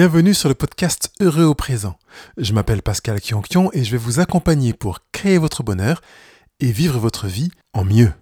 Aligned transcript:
Bienvenue 0.00 0.32
sur 0.32 0.48
le 0.48 0.54
podcast 0.54 1.10
Heureux 1.20 1.42
au 1.42 1.56
présent. 1.56 1.98
Je 2.36 2.52
m'appelle 2.52 2.82
Pascal 2.82 3.20
Kionkion 3.20 3.72
et 3.72 3.82
je 3.82 3.90
vais 3.90 3.96
vous 3.96 4.20
accompagner 4.20 4.72
pour 4.72 5.00
créer 5.10 5.38
votre 5.38 5.64
bonheur 5.64 6.02
et 6.60 6.70
vivre 6.70 7.00
votre 7.00 7.26
vie 7.26 7.50
en 7.72 7.82
mieux. 7.82 8.12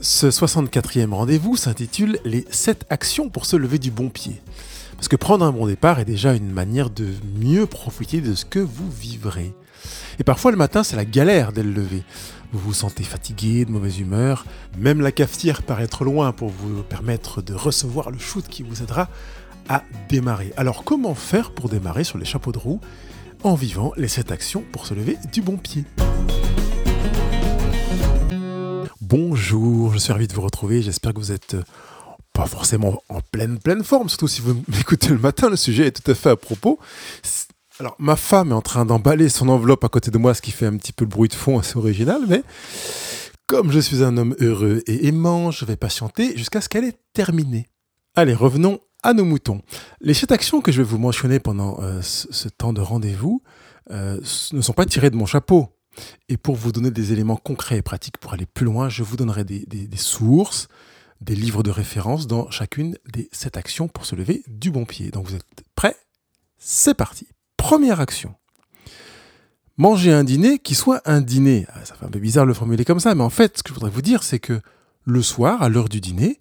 Ce 0.00 0.26
64e 0.26 1.12
rendez-vous 1.12 1.54
s'intitule 1.56 2.18
Les 2.24 2.44
7 2.50 2.86
actions 2.90 3.28
pour 3.28 3.46
se 3.46 3.54
lever 3.54 3.78
du 3.78 3.92
bon 3.92 4.08
pied. 4.08 4.42
Parce 4.96 5.06
que 5.06 5.14
prendre 5.14 5.44
un 5.44 5.52
bon 5.52 5.68
départ 5.68 6.00
est 6.00 6.04
déjà 6.04 6.34
une 6.34 6.50
manière 6.50 6.90
de 6.90 7.06
mieux 7.38 7.66
profiter 7.66 8.20
de 8.20 8.34
ce 8.34 8.44
que 8.44 8.58
vous 8.58 8.90
vivrez. 8.90 9.54
Et 10.18 10.24
parfois 10.24 10.50
le 10.50 10.56
matin, 10.56 10.82
c'est 10.82 10.96
la 10.96 11.04
galère 11.04 11.52
dès 11.52 11.62
le 11.62 11.70
lever. 11.70 12.02
Vous 12.52 12.58
vous 12.60 12.74
sentez 12.74 13.02
fatigué, 13.02 13.64
de 13.64 13.70
mauvaise 13.70 13.98
humeur, 13.98 14.46
même 14.78 15.00
la 15.00 15.12
cafetière 15.12 15.62
paraît 15.62 15.88
trop 15.88 16.04
loin 16.04 16.32
pour 16.32 16.48
vous 16.48 16.82
permettre 16.82 17.42
de 17.42 17.54
recevoir 17.54 18.10
le 18.10 18.18
shoot 18.18 18.46
qui 18.48 18.62
vous 18.62 18.82
aidera 18.82 19.08
à 19.68 19.82
démarrer. 20.08 20.52
Alors 20.56 20.84
comment 20.84 21.14
faire 21.14 21.50
pour 21.50 21.68
démarrer 21.68 22.04
sur 22.04 22.18
les 22.18 22.24
chapeaux 22.24 22.52
de 22.52 22.58
roue 22.58 22.80
en 23.42 23.54
vivant 23.54 23.92
les 23.96 24.08
7 24.08 24.30
actions 24.30 24.64
pour 24.72 24.86
se 24.86 24.94
lever 24.94 25.18
du 25.32 25.42
bon 25.42 25.56
pied? 25.56 25.84
Bonjour, 29.00 29.92
je 29.92 29.98
suis 29.98 30.12
ravi 30.12 30.26
de 30.26 30.32
vous 30.32 30.40
retrouver, 30.42 30.82
j'espère 30.82 31.14
que 31.14 31.18
vous 31.18 31.32
êtes 31.32 31.56
pas 32.32 32.46
forcément 32.46 33.02
en 33.08 33.20
pleine 33.20 33.58
pleine 33.58 33.82
forme, 33.82 34.08
surtout 34.08 34.28
si 34.28 34.40
vous 34.40 34.62
m'écoutez 34.68 35.08
le 35.08 35.18
matin, 35.18 35.48
le 35.48 35.56
sujet 35.56 35.86
est 35.86 36.02
tout 36.02 36.10
à 36.10 36.14
fait 36.14 36.30
à 36.30 36.36
propos. 36.36 36.78
Alors, 37.78 37.94
ma 37.98 38.16
femme 38.16 38.50
est 38.50 38.54
en 38.54 38.62
train 38.62 38.86
d'emballer 38.86 39.28
son 39.28 39.48
enveloppe 39.48 39.84
à 39.84 39.88
côté 39.88 40.10
de 40.10 40.16
moi, 40.16 40.32
ce 40.32 40.40
qui 40.40 40.50
fait 40.50 40.66
un 40.66 40.76
petit 40.76 40.92
peu 40.92 41.04
le 41.04 41.10
bruit 41.10 41.28
de 41.28 41.34
fond 41.34 41.58
assez 41.58 41.76
original, 41.76 42.22
mais 42.26 42.42
comme 43.46 43.70
je 43.70 43.78
suis 43.78 44.02
un 44.02 44.16
homme 44.16 44.34
heureux 44.40 44.82
et 44.86 45.06
aimant, 45.06 45.50
je 45.50 45.64
vais 45.66 45.76
patienter 45.76 46.36
jusqu'à 46.38 46.62
ce 46.62 46.68
qu'elle 46.68 46.84
ait 46.84 46.98
terminé. 47.12 47.68
Allez, 48.14 48.34
revenons 48.34 48.80
à 49.02 49.12
nos 49.12 49.26
moutons. 49.26 49.60
Les 50.00 50.14
sept 50.14 50.32
actions 50.32 50.62
que 50.62 50.72
je 50.72 50.78
vais 50.78 50.88
vous 50.88 50.98
mentionner 50.98 51.38
pendant 51.38 51.78
euh, 51.82 52.00
ce, 52.00 52.48
temps 52.48 52.72
de 52.72 52.80
rendez-vous 52.80 53.42
euh, 53.90 54.18
ne 54.52 54.60
sont 54.62 54.72
pas 54.72 54.86
tirées 54.86 55.10
de 55.10 55.16
mon 55.16 55.26
chapeau. 55.26 55.68
Et 56.28 56.38
pour 56.38 56.56
vous 56.56 56.72
donner 56.72 56.90
des 56.90 57.12
éléments 57.12 57.36
concrets 57.36 57.76
et 57.76 57.82
pratiques 57.82 58.18
pour 58.18 58.32
aller 58.32 58.46
plus 58.46 58.64
loin, 58.64 58.88
je 58.88 59.02
vous 59.02 59.16
donnerai 59.16 59.44
des, 59.44 59.66
des 59.66 59.96
sources, 59.96 60.68
des 61.20 61.34
livres 61.34 61.62
de 61.62 61.70
référence 61.70 62.26
dans 62.26 62.50
chacune 62.50 62.96
des 63.12 63.28
sept 63.32 63.56
actions 63.56 63.86
pour 63.86 64.06
se 64.06 64.16
lever 64.16 64.42
du 64.48 64.70
bon 64.70 64.86
pied. 64.86 65.10
Donc 65.10 65.26
vous 65.26 65.36
êtes 65.36 65.44
prêts? 65.74 65.96
C'est 66.58 66.94
parti 66.94 67.28
Première 67.66 67.98
action. 67.98 68.32
Manger 69.76 70.12
un 70.12 70.22
dîner 70.22 70.60
qui 70.60 70.76
soit 70.76 71.02
un 71.04 71.20
dîner. 71.20 71.66
Ah, 71.74 71.84
ça 71.84 71.96
fait 71.96 72.04
un 72.04 72.10
peu 72.10 72.20
bizarre 72.20 72.44
de 72.44 72.50
le 72.50 72.54
formuler 72.54 72.84
comme 72.84 73.00
ça, 73.00 73.12
mais 73.16 73.24
en 73.24 73.28
fait, 73.28 73.58
ce 73.58 73.64
que 73.64 73.70
je 73.70 73.74
voudrais 73.74 73.90
vous 73.90 74.02
dire, 74.02 74.22
c'est 74.22 74.38
que 74.38 74.60
le 75.04 75.20
soir, 75.20 75.60
à 75.64 75.68
l'heure 75.68 75.88
du 75.88 76.00
dîner, 76.00 76.38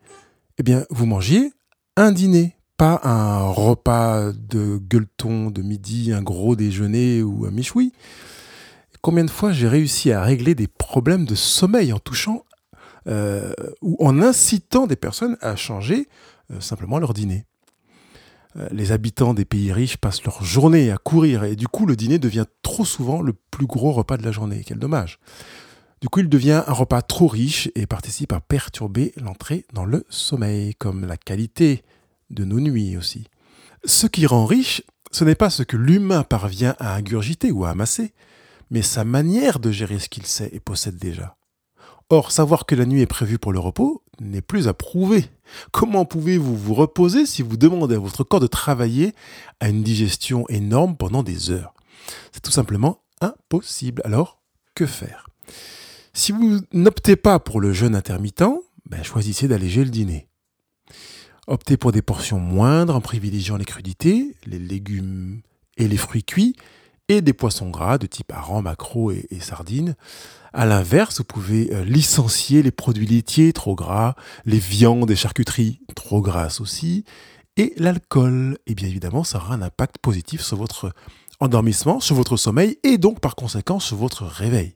eh 0.60 0.62
bien, 0.62 0.86
vous 0.92 1.08
mangiez 1.08 1.52
un 1.98 2.12
dîner, 2.12 2.58
pas 2.78 3.02
un 3.04 3.40
repas 3.40 4.34
de 4.34 4.78
gueuleton 4.78 5.50
de 5.50 5.64
midi, 5.64 6.14
un 6.14 6.22
gros 6.22 6.56
déjeuner 6.56 7.24
ou 7.24 7.48
un 7.48 7.52
michoui. 7.52 7.92
Combien 9.02 9.26
de 9.26 9.32
fois 9.32 9.52
j'ai 9.52 9.68
réussi 9.68 10.12
à 10.12 10.22
régler 10.22 10.54
des 10.54 10.68
problèmes 10.68 11.26
de 11.26 11.34
sommeil 11.34 11.92
en 11.92 11.98
touchant 11.98 12.46
euh, 13.08 13.52
ou 13.82 13.98
en 14.06 14.22
incitant 14.22 14.86
des 14.86 14.96
personnes 14.96 15.38
à 15.42 15.56
changer 15.56 16.08
euh, 16.52 16.62
simplement 16.62 17.00
leur 17.00 17.16
dîner? 17.16 17.48
Les 18.72 18.92
habitants 18.92 19.34
des 19.34 19.46
pays 19.46 19.72
riches 19.74 19.98
passent 19.98 20.24
leur 20.24 20.44
journée 20.44 20.92
à 20.92 20.98
courir 20.98 21.44
et 21.44 21.56
du 21.56 21.68
coup 21.68 21.86
le 21.86 21.96
dîner 21.96 22.20
devient 22.20 22.46
trop 22.62 22.86
souvent 22.86 23.22
le 23.22 23.34
plus 23.52 23.66
gros 23.66 23.92
repas 23.92 24.18
de 24.18 24.24
la 24.24 24.32
journée. 24.32 24.64
Quel 24.66 24.80
dommage. 24.80 25.20
Du 26.02 26.10
coup 26.10 26.20
il 26.20 26.30
devient 26.30 26.64
un 26.66 26.74
repas 26.74 27.02
trop 27.02 27.28
riche 27.28 27.70
et 27.76 27.86
participe 27.86 28.34
à 28.34 28.40
perturber 28.40 29.14
l'entrée 29.18 29.66
dans 29.74 29.86
le 29.86 30.06
sommeil, 30.10 30.76
comme 30.76 31.06
la 31.06 31.18
qualité 31.18 31.84
de 32.30 32.46
nos 32.46 32.60
nuits 32.60 32.98
aussi. 32.98 33.28
Ce 33.84 34.08
qui 34.08 34.26
rend 34.26 34.46
riche, 34.46 34.82
ce 35.12 35.24
n'est 35.24 35.36
pas 35.36 35.50
ce 35.50 35.64
que 35.64 35.78
l'humain 35.78 36.24
parvient 36.24 36.76
à 36.80 36.96
ingurgiter 36.96 37.52
ou 37.52 37.66
à 37.66 37.70
amasser, 37.70 38.14
mais 38.72 38.82
sa 38.82 39.04
manière 39.04 39.60
de 39.60 39.72
gérer 39.72 40.00
ce 40.00 40.10
qu'il 40.10 40.26
sait 40.26 40.50
et 40.54 40.60
possède 40.60 40.98
déjà. 40.98 41.38
Or, 42.10 42.32
savoir 42.32 42.66
que 42.66 42.76
la 42.76 42.86
nuit 42.86 43.02
est 43.02 43.08
prévue 43.08 43.40
pour 43.40 43.52
le 43.52 43.60
repos 43.60 44.04
n'est 44.20 44.42
plus 44.42 44.68
à 44.68 44.74
prouver. 44.74 45.26
Comment 45.72 46.06
pouvez-vous 46.06 46.56
vous 46.56 46.74
reposer 46.74 47.26
si 47.26 47.42
vous 47.42 47.58
demandez 47.58 47.96
à 47.96 48.00
votre 48.00 48.24
corps 48.24 48.40
de 48.40 48.48
travailler 48.48 49.14
à 49.60 49.70
une 49.70 49.84
digestion 49.84 50.48
énorme 50.50 50.96
pendant 50.96 51.24
des 51.24 51.50
heures? 51.50 51.74
C'est 52.32 52.42
tout 52.42 52.52
simplement 52.52 53.02
impossible. 53.22 54.02
Alors, 54.06 54.40
que 54.76 54.86
faire? 54.86 55.30
Si 56.14 56.32
vous 56.32 56.62
n'optez 56.72 57.16
pas 57.16 57.40
pour 57.40 57.60
le 57.60 57.74
jeûne 57.74 57.96
intermittent, 57.96 58.44
ben, 58.86 59.04
choisissez 59.04 59.48
d'alléger 59.48 59.84
le 59.84 59.90
dîner. 59.90 60.28
Optez 61.48 61.76
pour 61.76 61.92
des 61.92 62.02
portions 62.02 62.40
moindres 62.40 62.96
en 62.96 63.02
privilégiant 63.02 63.58
les 63.58 63.66
crudités, 63.66 64.36
les 64.46 64.60
légumes 64.60 65.42
et 65.78 65.88
les 65.88 65.98
fruits 65.98 66.24
cuits, 66.24 66.56
et 67.10 67.22
des 67.22 67.34
poissons 67.34 67.70
gras 67.70 67.98
de 67.98 68.08
type 68.08 68.32
hareng, 68.32 68.62
maquereau 68.62 69.12
et, 69.12 69.40
sardines. 69.40 69.96
À 70.54 70.66
l'inverse, 70.66 71.18
vous 71.18 71.26
pouvez 71.26 71.74
euh, 71.74 71.84
licencier 71.84 72.64
les 72.64 72.72
produits 72.72 73.06
laitiers 73.06 73.54
trop 73.54 73.76
gras, 73.76 74.16
les 74.46 74.58
viandes 74.58 75.12
et 75.12 75.16
charcuteries 75.16 75.80
trop 75.96 76.22
grasses 76.22 76.62
aussi, 76.62 77.04
et 77.58 77.74
l'alcool. 77.78 78.58
Et 78.66 78.76
bien 78.76 78.88
évidemment, 78.88 79.24
ça 79.24 79.38
aura 79.40 79.56
un 79.56 79.62
impact 79.62 79.98
positif 79.98 80.42
sur 80.42 80.58
votre 80.58 80.94
endormissement, 81.40 82.00
sur 82.00 82.16
votre 82.16 82.38
sommeil 82.38 82.78
et 82.84 82.98
donc 82.98 83.20
par 83.20 83.36
conséquent 83.36 83.80
sur 83.80 83.98
votre 83.98 84.24
réveil. 84.24 84.76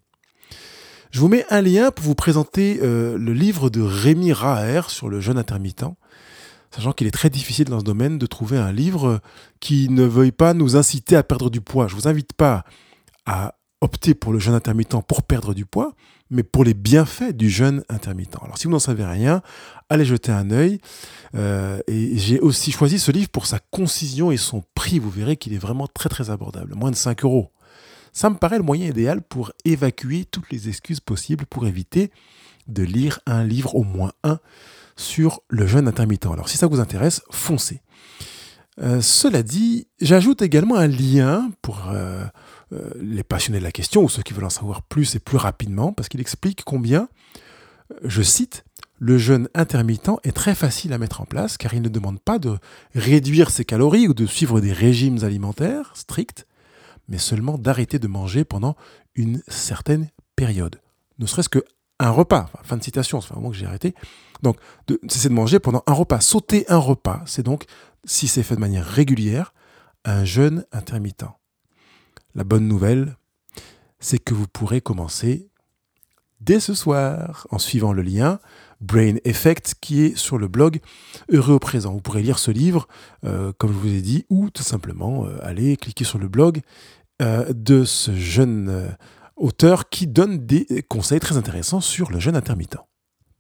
Je 1.12 1.20
vous 1.20 1.28
mets 1.28 1.46
un 1.50 1.62
lien 1.62 1.90
pour 1.90 2.06
vous 2.06 2.16
présenter 2.16 2.80
euh, 2.84 3.18
le 3.18 3.34
livre 3.34 3.70
de 3.70 3.82
Rémi 3.82 4.32
Raher 4.32 4.82
sur 4.90 5.10
le 5.10 5.20
jeûne 5.20 5.40
intermittent 5.40 5.86
sachant 6.72 6.94
qu'il 6.94 7.08
est 7.08 7.12
très 7.12 7.30
difficile 7.30 7.66
dans 7.66 7.80
ce 7.80 7.86
domaine 7.86 8.18
de 8.18 8.26
trouver 8.26 8.58
un 8.58 8.72
livre 8.72 9.22
qui 9.60 9.90
ne 9.90 10.04
veuille 10.04 10.32
pas 10.32 10.54
nous 10.54 10.76
inciter 10.76 11.16
à 11.16 11.24
perdre 11.24 11.50
du 11.50 11.62
poids. 11.62 11.88
Je 11.88 11.96
ne 11.96 12.02
vous 12.02 12.08
invite 12.08 12.34
pas 12.34 12.64
à 13.26 13.56
opter 13.82 14.14
pour 14.14 14.34
le 14.34 14.40
jeûne 14.40 14.54
intermittent 14.54 14.96
pour 15.08 15.24
perdre 15.24 15.54
du 15.54 15.66
poids, 15.66 15.94
mais 16.30 16.44
pour 16.44 16.64
les 16.64 16.74
bienfaits 16.74 17.32
du 17.32 17.50
jeûne 17.50 17.84
intermittent. 17.90 18.36
Alors 18.42 18.58
si 18.58 18.66
vous 18.66 18.72
n'en 18.72 18.80
savez 18.80 19.06
rien, 19.06 19.42
allez 19.90 20.06
jeter 20.06 20.32
un 20.32 20.52
œil. 20.52 20.80
Euh, 21.36 21.80
et 21.88 22.18
j'ai 22.18 22.40
aussi 22.40 22.72
choisi 22.72 23.00
ce 23.00 23.12
livre 23.12 23.30
pour 23.30 23.46
sa 23.46 23.60
concision 23.72 24.32
et 24.32 24.38
son 24.38 24.64
prix. 24.76 25.00
Vous 25.00 25.10
verrez 25.10 25.38
qu'il 25.38 25.54
est 25.54 25.60
vraiment 25.60 25.88
très 25.88 26.10
très 26.10 26.30
abordable, 26.30 26.76
moins 26.76 26.92
de 26.92 26.96
5 26.96 27.24
euros. 27.24 27.52
Ça 28.12 28.30
me 28.30 28.36
paraît 28.36 28.58
le 28.58 28.64
moyen 28.64 28.88
idéal 28.88 29.22
pour 29.22 29.52
évacuer 29.66 30.26
toutes 30.26 30.52
les 30.52 30.68
excuses 30.68 31.00
possibles 31.00 31.46
pour 31.46 31.68
éviter 31.68 32.12
de 32.68 32.84
lire 32.84 33.20
un 33.26 33.44
livre, 33.44 33.76
au 33.76 33.84
moins 33.84 34.12
un, 34.24 34.40
sur 35.00 35.42
le 35.48 35.66
jeûne 35.66 35.88
intermittent. 35.88 36.26
Alors 36.26 36.50
si 36.50 36.58
ça 36.58 36.68
vous 36.68 36.80
intéresse, 36.80 37.22
foncez. 37.32 37.82
Euh, 38.82 39.02
cela 39.02 39.44
dit, 39.44 39.88
j'ajoute 40.02 40.42
également 40.42 40.76
un 40.76 40.88
lien 40.88 41.50
pour 41.62 41.90
euh, 41.90 42.24
euh, 42.74 42.92
les 43.00 43.24
passionnés 43.24 43.60
de 43.60 43.64
la 43.64 43.72
question 43.72 44.04
ou 44.04 44.10
ceux 44.10 44.24
qui 44.24 44.34
veulent 44.34 44.46
en 44.46 44.50
savoir 44.50 44.84
plus 44.84 45.16
et 45.16 45.20
plus 45.20 45.38
rapidement, 45.38 45.94
parce 45.94 46.10
qu'il 46.10 46.20
explique 46.20 46.64
combien, 46.66 47.08
je 48.04 48.22
cite, 48.22 48.66
le 49.00 49.18
jeûne 49.18 49.48
intermittent 49.54 50.12
est 50.24 50.36
très 50.36 50.54
facile 50.54 50.92
à 50.92 50.98
mettre 50.98 51.22
en 51.22 51.26
place 51.26 51.58
car 51.58 51.74
il 51.74 51.82
ne 51.82 51.90
demande 51.90 52.20
pas 52.20 52.38
de 52.38 52.58
réduire 52.94 53.52
ses 53.52 53.64
calories 53.64 54.10
ou 54.10 54.14
de 54.14 54.26
suivre 54.26 54.60
des 54.60 54.74
régimes 54.74 55.24
alimentaires 55.24 55.92
stricts, 55.96 56.46
mais 57.08 57.18
seulement 57.18 57.58
d'arrêter 57.58 58.00
de 58.00 58.08
manger 58.08 58.44
pendant 58.44 58.76
une 59.16 59.42
certaine 59.48 60.10
période. 60.36 60.82
Ne 61.20 61.26
serait-ce 61.26 61.50
que 61.50 61.64
un 62.00 62.12
repas. 62.12 62.50
fin 62.64 62.78
de 62.78 62.84
citation, 62.84 63.20
c'est 63.22 63.34
vraiment 63.34 63.50
que 63.50 63.58
j'ai 63.58 63.66
arrêté. 63.66 63.94
Donc, 64.42 64.58
cesser 65.08 65.30
de 65.30 65.34
manger 65.34 65.60
pendant 65.60 65.84
un 65.88 65.94
repas. 65.94 66.22
Sauter 66.22 66.66
un 66.70 66.78
repas, 66.78 67.22
c'est 67.26 67.44
donc, 67.44 67.66
si 68.06 68.28
c'est 68.28 68.44
fait 68.44 68.56
de 68.56 68.62
manière 68.62 68.86
régulière, 68.86 69.54
un 70.06 70.24
jeûne 70.24 70.66
intermittent. 70.72 71.26
La 72.36 72.44
bonne 72.44 72.68
nouvelle, 72.68 73.18
c'est 74.00 74.20
que 74.20 74.34
vous 74.34 74.48
pourrez 74.48 74.82
commencer 74.82 75.50
dès 76.42 76.60
ce 76.60 76.74
soir 76.74 77.48
en 77.52 77.58
suivant 77.58 77.92
le 77.92 78.02
lien 78.02 78.40
Brain 78.82 79.16
Effect 79.26 79.76
qui 79.82 80.04
est 80.04 80.18
sur 80.18 80.38
le 80.38 80.48
blog 80.48 80.80
Heureux 81.30 81.56
au 81.56 81.60
présent. 81.60 81.92
Vous 81.92 82.02
pourrez 82.02 82.22
lire 82.22 82.40
ce 82.40 82.52
livre, 82.52 82.88
euh, 83.26 83.52
comme 83.58 83.72
je 83.72 83.78
vous 83.78 83.94
ai 83.94 84.02
dit, 84.02 84.26
ou 84.30 84.50
tout 84.50 84.64
simplement 84.64 85.26
euh, 85.26 85.38
aller 85.44 85.76
cliquer 85.76 86.06
sur 86.06 86.18
le 86.18 86.30
blog 86.30 86.62
euh, 87.22 87.52
de 87.54 87.84
ce 87.84 88.16
jeune 88.16 88.96
auteur 89.36 89.90
qui 89.90 90.08
donne 90.08 90.46
des 90.46 90.86
conseils 90.88 91.20
très 91.20 91.38
intéressants 91.38 91.82
sur 91.82 92.12
le 92.12 92.20
jeûne 92.20 92.36
intermittent. 92.36 92.78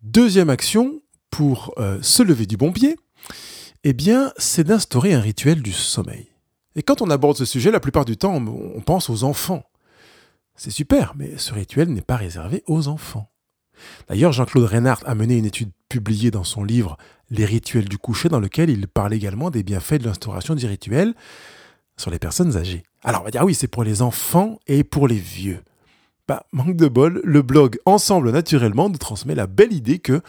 Deuxième 0.01 0.49
action 0.49 1.01
pour 1.29 1.73
euh, 1.77 2.01
se 2.01 2.23
lever 2.23 2.45
du 2.45 2.55
bon 2.55 2.71
pied, 2.71 2.95
eh 3.83 3.91
bien, 3.91 4.31
c'est 4.37 4.63
d'instaurer 4.63 5.13
un 5.13 5.19
rituel 5.19 5.61
du 5.61 5.73
sommeil. 5.73 6.27
Et 6.75 6.83
quand 6.83 7.01
on 7.01 7.09
aborde 7.09 7.35
ce 7.35 7.43
sujet, 7.43 7.69
la 7.69 7.81
plupart 7.81 8.05
du 8.05 8.15
temps, 8.15 8.35
on 8.35 8.81
pense 8.81 9.09
aux 9.09 9.25
enfants. 9.25 9.63
C'est 10.55 10.71
super, 10.71 11.13
mais 11.17 11.37
ce 11.37 11.53
rituel 11.53 11.89
n'est 11.89 12.01
pas 12.01 12.15
réservé 12.15 12.63
aux 12.67 12.87
enfants. 12.87 13.29
D'ailleurs, 14.07 14.31
Jean-Claude 14.31 14.65
Reinhardt 14.65 15.03
a 15.05 15.15
mené 15.15 15.37
une 15.37 15.45
étude 15.45 15.71
publiée 15.89 16.31
dans 16.31 16.43
son 16.45 16.63
livre 16.63 16.97
Les 17.29 17.45
rituels 17.45 17.89
du 17.89 17.97
coucher, 17.97 18.29
dans 18.29 18.39
lequel 18.39 18.69
il 18.69 18.87
parle 18.87 19.13
également 19.13 19.51
des 19.51 19.63
bienfaits 19.63 19.95
de 19.95 20.05
l'instauration 20.05 20.55
du 20.55 20.65
rituel 20.65 21.13
sur 21.97 22.09
les 22.11 22.19
personnes 22.19 22.55
âgées. 22.55 22.83
Alors, 23.03 23.21
on 23.21 23.25
va 23.25 23.31
dire 23.31 23.43
oui, 23.43 23.53
c'est 23.53 23.67
pour 23.67 23.83
les 23.83 24.01
enfants 24.01 24.59
et 24.67 24.85
pour 24.85 25.09
les 25.09 25.19
vieux. 25.19 25.61
Bah, 26.29 26.45
manque 26.51 26.75
de 26.75 26.87
bol, 26.87 27.21
le 27.23 27.41
blog 27.41 27.79
Ensemble 27.87 28.31
Naturellement 28.31 28.87
nous 28.87 28.99
transmet 28.99 29.33
la 29.33 29.47
belle 29.47 29.73
idée 29.73 29.97
que 29.97 30.21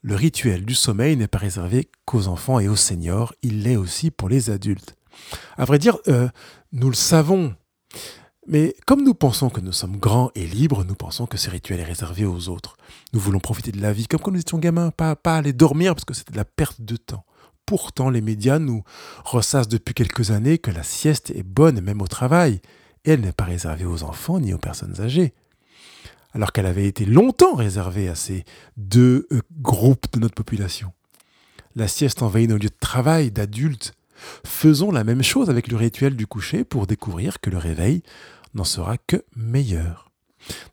le 0.00 0.14
rituel 0.14 0.64
du 0.64 0.74
sommeil 0.74 1.14
n'est 1.14 1.28
pas 1.28 1.36
réservé 1.36 1.90
qu'aux 2.06 2.26
enfants 2.26 2.58
et 2.58 2.68
aux 2.68 2.76
seniors, 2.76 3.34
il 3.42 3.62
l'est 3.62 3.76
aussi 3.76 4.10
pour 4.10 4.30
les 4.30 4.48
adultes. 4.48 4.96
À 5.58 5.66
vrai 5.66 5.78
dire, 5.78 5.98
euh, 6.08 6.30
nous 6.72 6.88
le 6.88 6.94
savons, 6.94 7.54
mais 8.46 8.74
comme 8.86 9.04
nous 9.04 9.12
pensons 9.12 9.50
que 9.50 9.60
nous 9.60 9.72
sommes 9.72 9.98
grands 9.98 10.30
et 10.34 10.46
libres, 10.46 10.84
nous 10.84 10.94
pensons 10.94 11.26
que 11.26 11.36
ce 11.36 11.50
rituel 11.50 11.80
est 11.80 11.84
réservé 11.84 12.24
aux 12.24 12.48
autres. 12.48 12.78
Nous 13.12 13.20
voulons 13.20 13.38
profiter 13.38 13.72
de 13.72 13.82
la 13.82 13.92
vie 13.92 14.06
comme 14.06 14.20
quand 14.20 14.30
nous 14.30 14.40
étions 14.40 14.56
gamins, 14.56 14.90
pas, 14.90 15.16
pas 15.16 15.36
aller 15.36 15.52
dormir 15.52 15.94
parce 15.94 16.06
que 16.06 16.14
c'était 16.14 16.32
de 16.32 16.38
la 16.38 16.46
perte 16.46 16.80
de 16.80 16.96
temps. 16.96 17.26
Pourtant, 17.66 18.08
les 18.08 18.22
médias 18.22 18.58
nous 18.58 18.84
ressassent 19.22 19.68
depuis 19.68 19.92
quelques 19.92 20.30
années 20.30 20.56
que 20.56 20.70
la 20.70 20.82
sieste 20.82 21.30
est 21.30 21.42
bonne 21.42 21.82
même 21.82 22.00
au 22.00 22.08
travail, 22.08 22.62
et 23.04 23.10
elle 23.10 23.20
n'est 23.20 23.32
pas 23.32 23.44
réservée 23.44 23.84
aux 23.84 24.02
enfants 24.02 24.40
ni 24.40 24.54
aux 24.54 24.58
personnes 24.58 24.98
âgées. 24.98 25.34
Alors 26.34 26.52
qu'elle 26.52 26.66
avait 26.66 26.86
été 26.86 27.04
longtemps 27.04 27.54
réservée 27.54 28.08
à 28.08 28.14
ces 28.14 28.44
deux 28.76 29.26
euh, 29.32 29.40
groupes 29.60 30.06
de 30.12 30.20
notre 30.20 30.34
population. 30.34 30.92
La 31.76 31.88
sieste 31.88 32.22
envahit 32.22 32.48
nos 32.48 32.56
lieux 32.56 32.68
de 32.68 32.80
travail 32.80 33.30
d'adultes. 33.30 33.94
Faisons 34.44 34.90
la 34.90 35.04
même 35.04 35.22
chose 35.22 35.50
avec 35.50 35.68
le 35.68 35.76
rituel 35.76 36.16
du 36.16 36.26
coucher 36.26 36.64
pour 36.64 36.86
découvrir 36.86 37.40
que 37.40 37.50
le 37.50 37.58
réveil 37.58 38.02
n'en 38.54 38.64
sera 38.64 38.96
que 38.98 39.24
meilleur. 39.36 40.10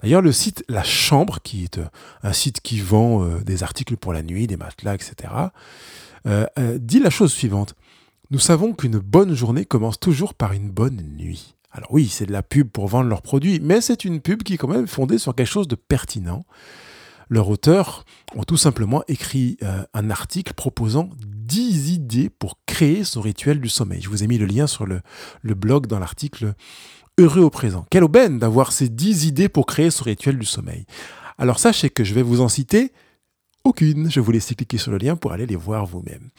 D'ailleurs, 0.01 0.21
le 0.21 0.31
site 0.31 0.63
La 0.67 0.83
Chambre, 0.83 1.39
qui 1.43 1.63
est 1.63 1.77
euh, 1.77 1.85
un 2.23 2.33
site 2.33 2.61
qui 2.61 2.79
vend 2.79 3.23
euh, 3.23 3.39
des 3.41 3.63
articles 3.63 3.97
pour 3.97 4.13
la 4.13 4.23
nuit, 4.23 4.47
des 4.47 4.57
matelas, 4.57 4.95
etc., 4.95 5.33
dit 6.79 6.99
la 6.99 7.09
chose 7.09 7.31
suivante. 7.31 7.75
Nous 8.29 8.39
savons 8.39 8.73
qu'une 8.73 8.99
bonne 8.99 9.33
journée 9.33 9.65
commence 9.65 9.99
toujours 9.99 10.35
par 10.35 10.53
une 10.53 10.69
bonne 10.69 11.01
nuit. 11.17 11.55
Alors 11.71 11.91
oui, 11.91 12.07
c'est 12.07 12.25
de 12.25 12.31
la 12.31 12.43
pub 12.43 12.69
pour 12.69 12.87
vendre 12.87 13.09
leurs 13.09 13.21
produits, 13.21 13.59
mais 13.61 13.81
c'est 13.81 14.05
une 14.05 14.21
pub 14.21 14.43
qui 14.43 14.55
est 14.55 14.57
quand 14.57 14.67
même 14.67 14.87
fondée 14.87 15.17
sur 15.17 15.35
quelque 15.35 15.47
chose 15.47 15.67
de 15.67 15.75
pertinent. 15.75 16.43
Leurs 17.29 17.49
auteurs 17.49 18.05
ont 18.35 18.43
tout 18.43 18.57
simplement 18.57 19.03
écrit 19.07 19.57
un 19.93 20.09
article 20.09 20.53
proposant 20.55 21.11
10 21.19 21.91
idées 21.91 22.29
pour 22.31 22.57
créer 22.65 23.03
son 23.03 23.21
rituel 23.21 23.61
du 23.61 23.69
sommeil. 23.69 24.01
Je 24.01 24.09
vous 24.09 24.23
ai 24.23 24.27
mis 24.27 24.39
le 24.39 24.47
lien 24.47 24.65
sur 24.65 24.87
le, 24.87 25.01
le 25.43 25.53
blog 25.53 25.85
dans 25.85 25.99
l'article 25.99 26.55
heureux 27.19 27.41
au 27.41 27.49
présent. 27.51 27.85
Quelle 27.91 28.03
aubaine 28.03 28.39
d'avoir 28.39 28.71
ces 28.71 28.89
10 28.89 29.25
idées 29.25 29.49
pour 29.49 29.65
créer 29.65 29.91
ce 29.91 30.03
rituel 30.03 30.39
du 30.39 30.45
sommeil. 30.45 30.85
Alors 31.37 31.59
sachez 31.59 31.89
que 31.89 32.03
je 32.03 32.13
vais 32.13 32.21
vous 32.21 32.41
en 32.41 32.49
citer 32.49 32.91
aucune. 33.63 34.09
Je 34.09 34.19
vous 34.19 34.31
laisse 34.31 34.47
cliquer 34.47 34.77
sur 34.77 34.91
le 34.91 34.97
lien 34.97 35.15
pour 35.15 35.31
aller 35.31 35.45
les 35.45 35.55
voir 35.55 35.85
vous-même. 35.85 36.29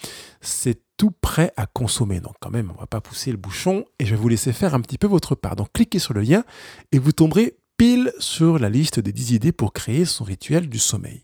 C'est 0.41 0.81
tout 0.97 1.11
prêt 1.11 1.53
à 1.57 1.67
consommer. 1.67 2.21
Donc 2.21 2.35
quand 2.41 2.51
même, 2.51 2.71
on 2.71 2.75
ne 2.75 2.79
va 2.79 2.87
pas 2.87 3.01
pousser 3.01 3.31
le 3.31 3.37
bouchon 3.37 3.85
et 3.99 4.07
je 4.07 4.11
vais 4.11 4.21
vous 4.21 4.29
laisser 4.29 4.53
faire 4.53 4.75
un 4.75 4.81
petit 4.81 4.99
peu 4.99 5.07
votre 5.07 5.35
part. 5.35 5.57
Donc 5.57 5.73
cliquez 5.73 5.99
sur 5.99 6.15
le 6.15 6.23
lien 6.23 6.45
et 6.93 6.99
vous 6.99 7.13
tomberez 7.13 7.57
pile 7.77 8.13
sur 8.19 8.59
la 8.59 8.69
liste 8.69 9.01
des 9.01 9.13
10 9.13 9.33
idées 9.33 9.53
pour 9.53 9.73
créer 9.73 10.05
son 10.05 10.25
rituel 10.25 10.69
du 10.69 10.79
sommeil. 10.79 11.23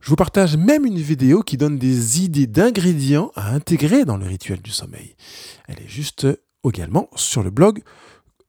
Je 0.00 0.08
vous 0.08 0.16
partage 0.16 0.56
même 0.56 0.86
une 0.86 0.98
vidéo 0.98 1.42
qui 1.42 1.56
donne 1.56 1.78
des 1.78 2.24
idées 2.24 2.46
d'ingrédients 2.46 3.30
à 3.34 3.52
intégrer 3.52 4.04
dans 4.04 4.16
le 4.16 4.26
rituel 4.26 4.62
du 4.62 4.70
sommeil. 4.70 5.14
Elle 5.68 5.78
est 5.78 5.88
juste 5.88 6.26
également 6.66 7.08
sur 7.16 7.42
le 7.42 7.50
blog 7.50 7.82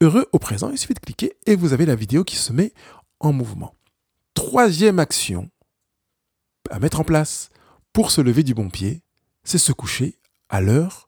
heureux 0.01 0.27
au 0.31 0.39
présent. 0.39 0.71
Il 0.71 0.77
suffit 0.77 0.93
de 0.93 0.99
cliquer 0.99 1.33
et 1.45 1.55
vous 1.55 1.73
avez 1.73 1.85
la 1.85 1.95
vidéo 1.95 2.23
qui 2.23 2.37
se 2.37 2.53
met 2.53 2.73
en 3.19 3.33
mouvement. 3.33 3.75
Troisième 4.33 4.97
action 4.97 5.49
à 6.69 6.79
mettre 6.79 6.99
en 6.99 7.03
place 7.03 7.49
pour 7.93 8.11
se 8.11 8.21
lever 8.21 8.43
du 8.43 8.53
bon 8.53 8.69
pied, 8.69 9.01
c'est 9.43 9.57
se 9.57 9.71
coucher 9.71 10.19
à 10.49 10.61
l'heure 10.61 11.07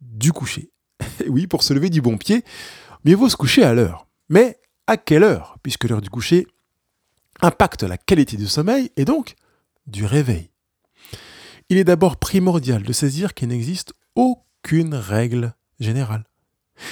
du 0.00 0.32
coucher. 0.32 0.70
oui, 1.28 1.46
pour 1.46 1.62
se 1.62 1.72
lever 1.72 1.90
du 1.90 2.00
bon 2.00 2.16
pied, 2.16 2.44
mieux 3.04 3.16
vaut 3.16 3.28
se 3.28 3.36
coucher 3.36 3.64
à 3.64 3.74
l'heure. 3.74 4.06
Mais 4.28 4.58
à 4.86 4.96
quelle 4.96 5.24
heure? 5.24 5.56
Puisque 5.62 5.84
l'heure 5.84 6.00
du 6.00 6.10
coucher 6.10 6.46
impacte 7.40 7.82
la 7.82 7.96
qualité 7.96 8.36
du 8.36 8.46
sommeil 8.46 8.90
et 8.96 9.04
donc 9.04 9.34
du 9.86 10.04
réveil. 10.04 10.50
Il 11.68 11.78
est 11.78 11.84
d'abord 11.84 12.16
primordial 12.16 12.82
de 12.82 12.92
saisir 12.92 13.34
qu'il 13.34 13.48
n'existe 13.48 13.94
aucune 14.14 14.94
règle 14.94 15.54
générale. 15.78 16.24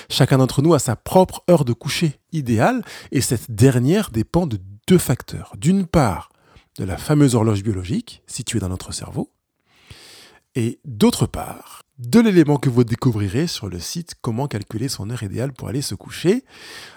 Chacun 0.09 0.39
d'entre 0.39 0.63
nous 0.63 0.75
a 0.75 0.79
sa 0.79 0.97
propre 0.97 1.43
heure 1.51 1.65
de 1.65 1.73
coucher 1.73 2.21
idéale 2.33 2.85
et 3.11 3.21
cette 3.21 3.51
dernière 3.51 4.11
dépend 4.11 4.47
de 4.47 4.59
deux 4.87 4.99
facteurs. 4.99 5.53
D'une 5.57 5.87
part, 5.87 6.31
de 6.79 6.85
la 6.85 6.97
fameuse 6.97 7.35
horloge 7.35 7.63
biologique 7.63 8.23
située 8.27 8.61
dans 8.61 8.69
notre 8.69 8.93
cerveau 8.93 9.31
et 10.55 10.81
d'autre 10.85 11.27
part, 11.27 11.83
de 11.99 12.21
l'élément 12.21 12.57
que 12.57 12.69
vous 12.69 12.85
découvrirez 12.85 13.47
sur 13.47 13.69
le 13.69 13.79
site 13.79 14.15
Comment 14.21 14.49
calculer 14.49 14.89
son 14.89 15.11
heure 15.11 15.23
idéale 15.23 15.53
pour 15.53 15.69
aller 15.69 15.83
se 15.83 15.95
coucher, 15.95 16.45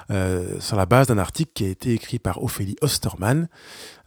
euh, 0.09 0.59
sur 0.59 0.77
la 0.77 0.85
base 0.85 1.07
d'un 1.07 1.17
article 1.17 1.51
qui 1.53 1.65
a 1.65 1.67
été 1.67 1.93
écrit 1.93 2.17
par 2.17 2.43
Ophélie 2.43 2.75
Osterman. 2.81 3.49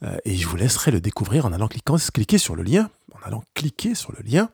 Euh, 0.02 0.16
et 0.24 0.34
je 0.34 0.46
vous 0.46 0.56
laisserai 0.56 0.90
le 0.90 1.00
découvrir 1.00 1.46
en 1.46 1.52
allant 1.52 1.68
cliquer 1.68 2.38
sur 2.38 2.56
le 2.56 2.62
lien, 2.62 2.90
en 3.12 3.26
allant 3.26 3.44
cliquer 3.54 3.94
sur 3.94 4.12
le 4.12 4.24
lien 4.24 4.50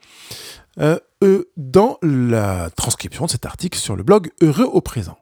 euh, 0.78 0.99
dans 1.56 1.99
la 2.02 2.70
transcription 2.70 3.26
de 3.26 3.31
cet 3.31 3.46
article 3.46 3.78
sur 3.78 3.96
le 3.96 4.02
blog 4.02 4.31
Heureux 4.43 4.69
au 4.70 4.81
présent. 4.81 5.19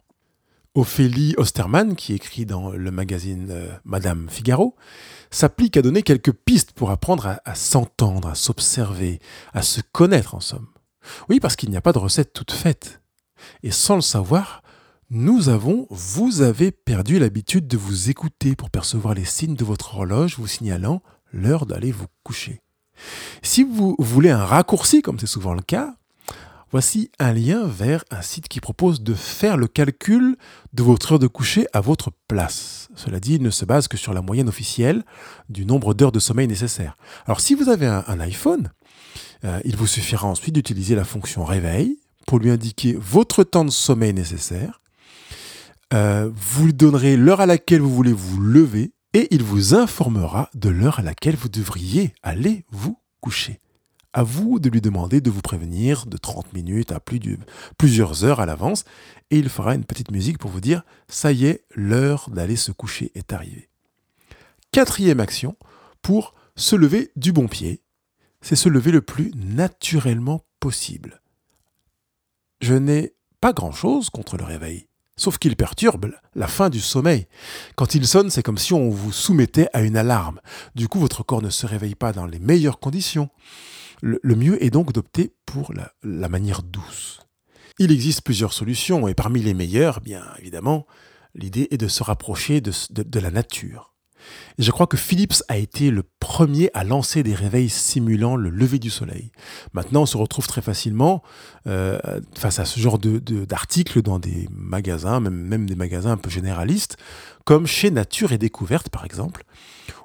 Ophélie 0.78 1.34
Osterman, 1.38 1.96
qui 1.96 2.12
écrit 2.12 2.46
dans 2.46 2.70
le 2.70 2.92
magazine 2.92 3.52
Madame 3.84 4.28
Figaro, 4.30 4.76
s'applique 5.28 5.76
à 5.76 5.82
donner 5.82 6.04
quelques 6.04 6.30
pistes 6.30 6.70
pour 6.70 6.92
apprendre 6.92 7.40
à 7.44 7.54
s'entendre, 7.56 8.28
à 8.28 8.36
s'observer, 8.36 9.18
à 9.52 9.62
se 9.62 9.80
connaître 9.90 10.36
en 10.36 10.40
somme. 10.40 10.68
Oui, 11.28 11.40
parce 11.40 11.56
qu'il 11.56 11.70
n'y 11.70 11.76
a 11.76 11.80
pas 11.80 11.90
de 11.90 11.98
recette 11.98 12.32
toute 12.32 12.52
faite. 12.52 13.00
Et 13.64 13.72
sans 13.72 13.96
le 13.96 14.02
savoir, 14.02 14.62
nous 15.10 15.48
avons, 15.48 15.88
vous 15.90 16.42
avez 16.42 16.70
perdu 16.70 17.18
l'habitude 17.18 17.66
de 17.66 17.76
vous 17.76 18.08
écouter 18.08 18.54
pour 18.54 18.70
percevoir 18.70 19.14
les 19.14 19.24
signes 19.24 19.56
de 19.56 19.64
votre 19.64 19.96
horloge 19.96 20.36
vous 20.38 20.46
signalant 20.46 21.02
l'heure 21.32 21.66
d'aller 21.66 21.90
vous 21.90 22.06
coucher. 22.22 22.62
Si 23.42 23.64
vous 23.64 23.96
voulez 23.98 24.30
un 24.30 24.44
raccourci, 24.44 25.02
comme 25.02 25.18
c'est 25.18 25.26
souvent 25.26 25.54
le 25.54 25.62
cas, 25.62 25.96
voici 26.70 27.10
un 27.18 27.32
lien 27.32 27.66
vers 27.66 28.04
un 28.10 28.22
site 28.22 28.48
qui 28.48 28.60
propose 28.60 29.02
de 29.02 29.14
faire 29.14 29.56
le 29.56 29.66
calcul 29.66 30.36
de 30.72 30.82
votre 30.82 31.12
heure 31.12 31.18
de 31.18 31.26
coucher 31.26 31.66
à 31.72 31.80
votre 31.80 32.10
place. 32.28 32.88
Cela 32.94 33.20
dit, 33.20 33.34
il 33.34 33.42
ne 33.42 33.50
se 33.50 33.64
base 33.64 33.88
que 33.88 33.96
sur 33.96 34.12
la 34.12 34.22
moyenne 34.22 34.48
officielle 34.48 35.04
du 35.48 35.64
nombre 35.64 35.94
d'heures 35.94 36.12
de 36.12 36.18
sommeil 36.18 36.48
nécessaires. 36.48 36.96
Alors 37.26 37.40
si 37.40 37.54
vous 37.54 37.68
avez 37.68 37.86
un, 37.86 38.20
iPhone, 38.20 38.70
euh, 39.44 39.60
il 39.64 39.76
vous 39.76 39.86
suffira 39.86 40.26
ensuite 40.26 40.54
d'utiliser 40.54 40.94
la 40.94 41.04
fonction 41.04 41.44
réveil 41.44 41.98
pour 42.26 42.38
lui 42.38 42.50
indiquer 42.50 42.96
votre 43.00 43.44
temps 43.44 43.64
de 43.64 43.70
sommeil 43.70 44.12
nécessaire. 44.12 44.80
Euh, 45.94 46.30
vous 46.34 46.66
lui 46.66 46.74
donnerez 46.74 47.16
l'heure 47.16 47.40
à 47.40 47.46
laquelle 47.46 47.80
vous 47.80 47.94
voulez 47.94 48.12
vous 48.12 48.40
lever 48.40 48.92
et 49.14 49.28
il 49.30 49.42
vous 49.42 49.74
informera 49.74 50.50
de 50.54 50.68
l'heure 50.68 50.98
à 50.98 51.02
laquelle 51.02 51.36
vous 51.36 51.48
devriez 51.48 52.12
aller 52.22 52.66
vous 52.70 52.98
coucher. 53.20 53.60
À 54.18 54.24
vous 54.24 54.58
de 54.58 54.68
lui 54.68 54.80
demander 54.80 55.20
de 55.20 55.30
vous 55.30 55.42
prévenir 55.42 56.04
de 56.06 56.16
30 56.16 56.52
minutes 56.52 56.90
à 56.90 56.98
plus 56.98 57.20
plusieurs 57.78 58.24
heures 58.24 58.40
à 58.40 58.46
l'avance 58.46 58.82
et 59.30 59.38
il 59.38 59.48
fera 59.48 59.76
une 59.76 59.84
petite 59.84 60.10
musique 60.10 60.38
pour 60.38 60.50
vous 60.50 60.60
dire 60.60 60.82
ça 61.06 61.30
y 61.30 61.44
est, 61.44 61.62
l'heure 61.76 62.28
d'aller 62.28 62.56
se 62.56 62.72
coucher 62.72 63.12
est 63.14 63.32
arrivée. 63.32 63.68
Quatrième 64.72 65.20
action 65.20 65.56
pour 66.02 66.34
se 66.56 66.74
lever 66.74 67.12
du 67.14 67.30
bon 67.30 67.46
pied 67.46 67.80
c'est 68.40 68.56
se 68.56 68.68
lever 68.68 68.90
le 68.90 69.02
plus 69.02 69.30
naturellement 69.36 70.44
possible. 70.58 71.22
Je 72.60 72.74
n'ai 72.74 73.14
pas 73.40 73.52
grand-chose 73.52 74.10
contre 74.10 74.36
le 74.36 74.42
réveil, 74.42 74.88
sauf 75.14 75.38
qu'il 75.38 75.54
perturbe 75.54 76.12
la 76.34 76.48
fin 76.48 76.70
du 76.70 76.80
sommeil. 76.80 77.28
Quand 77.76 77.94
il 77.94 78.04
sonne, 78.04 78.30
c'est 78.30 78.42
comme 78.42 78.58
si 78.58 78.72
on 78.72 78.90
vous 78.90 79.12
soumettait 79.12 79.68
à 79.74 79.82
une 79.82 79.96
alarme. 79.96 80.40
Du 80.74 80.88
coup, 80.88 80.98
votre 80.98 81.22
corps 81.22 81.40
ne 81.40 81.50
se 81.50 81.66
réveille 81.66 81.94
pas 81.94 82.12
dans 82.12 82.26
les 82.26 82.40
meilleures 82.40 82.80
conditions. 82.80 83.30
Le, 84.00 84.34
mieux 84.34 84.62
est 84.62 84.70
donc 84.70 84.92
d'opter 84.92 85.34
pour 85.46 85.72
la, 86.02 86.28
manière 86.28 86.62
douce. 86.62 87.20
Il 87.78 87.92
existe 87.92 88.22
plusieurs 88.22 88.52
solutions, 88.52 89.08
et 89.08 89.14
parmi 89.14 89.40
les 89.40 89.54
meilleures, 89.54 90.00
bien 90.00 90.24
évidemment, 90.38 90.86
l'idée 91.34 91.68
est 91.70 91.78
de 91.78 91.88
se 91.88 92.02
rapprocher 92.02 92.60
de 92.60 93.20
la 93.20 93.30
nature 93.30 93.88
je 94.58 94.70
crois 94.70 94.86
que 94.86 94.96
Philips 94.96 95.42
a 95.48 95.56
été 95.56 95.90
le 95.90 96.02
premier 96.18 96.70
à 96.74 96.84
lancer 96.84 97.22
des 97.22 97.34
réveils 97.34 97.68
simulant 97.68 98.36
le 98.36 98.50
lever 98.50 98.78
du 98.78 98.90
soleil. 98.90 99.30
Maintenant, 99.72 100.02
on 100.02 100.06
se 100.06 100.16
retrouve 100.16 100.46
très 100.46 100.62
facilement 100.62 101.22
euh, 101.66 101.98
face 102.36 102.58
à 102.58 102.64
ce 102.64 102.80
genre 102.80 102.98
d'articles 102.98 104.02
dans 104.02 104.18
des 104.18 104.48
magasins, 104.52 105.20
même, 105.20 105.34
même 105.34 105.66
des 105.66 105.76
magasins 105.76 106.12
un 106.12 106.16
peu 106.16 106.30
généralistes, 106.30 106.96
comme 107.44 107.66
chez 107.66 107.90
Nature 107.90 108.32
et 108.32 108.38
Découverte 108.38 108.88
par 108.88 109.04
exemple, 109.04 109.44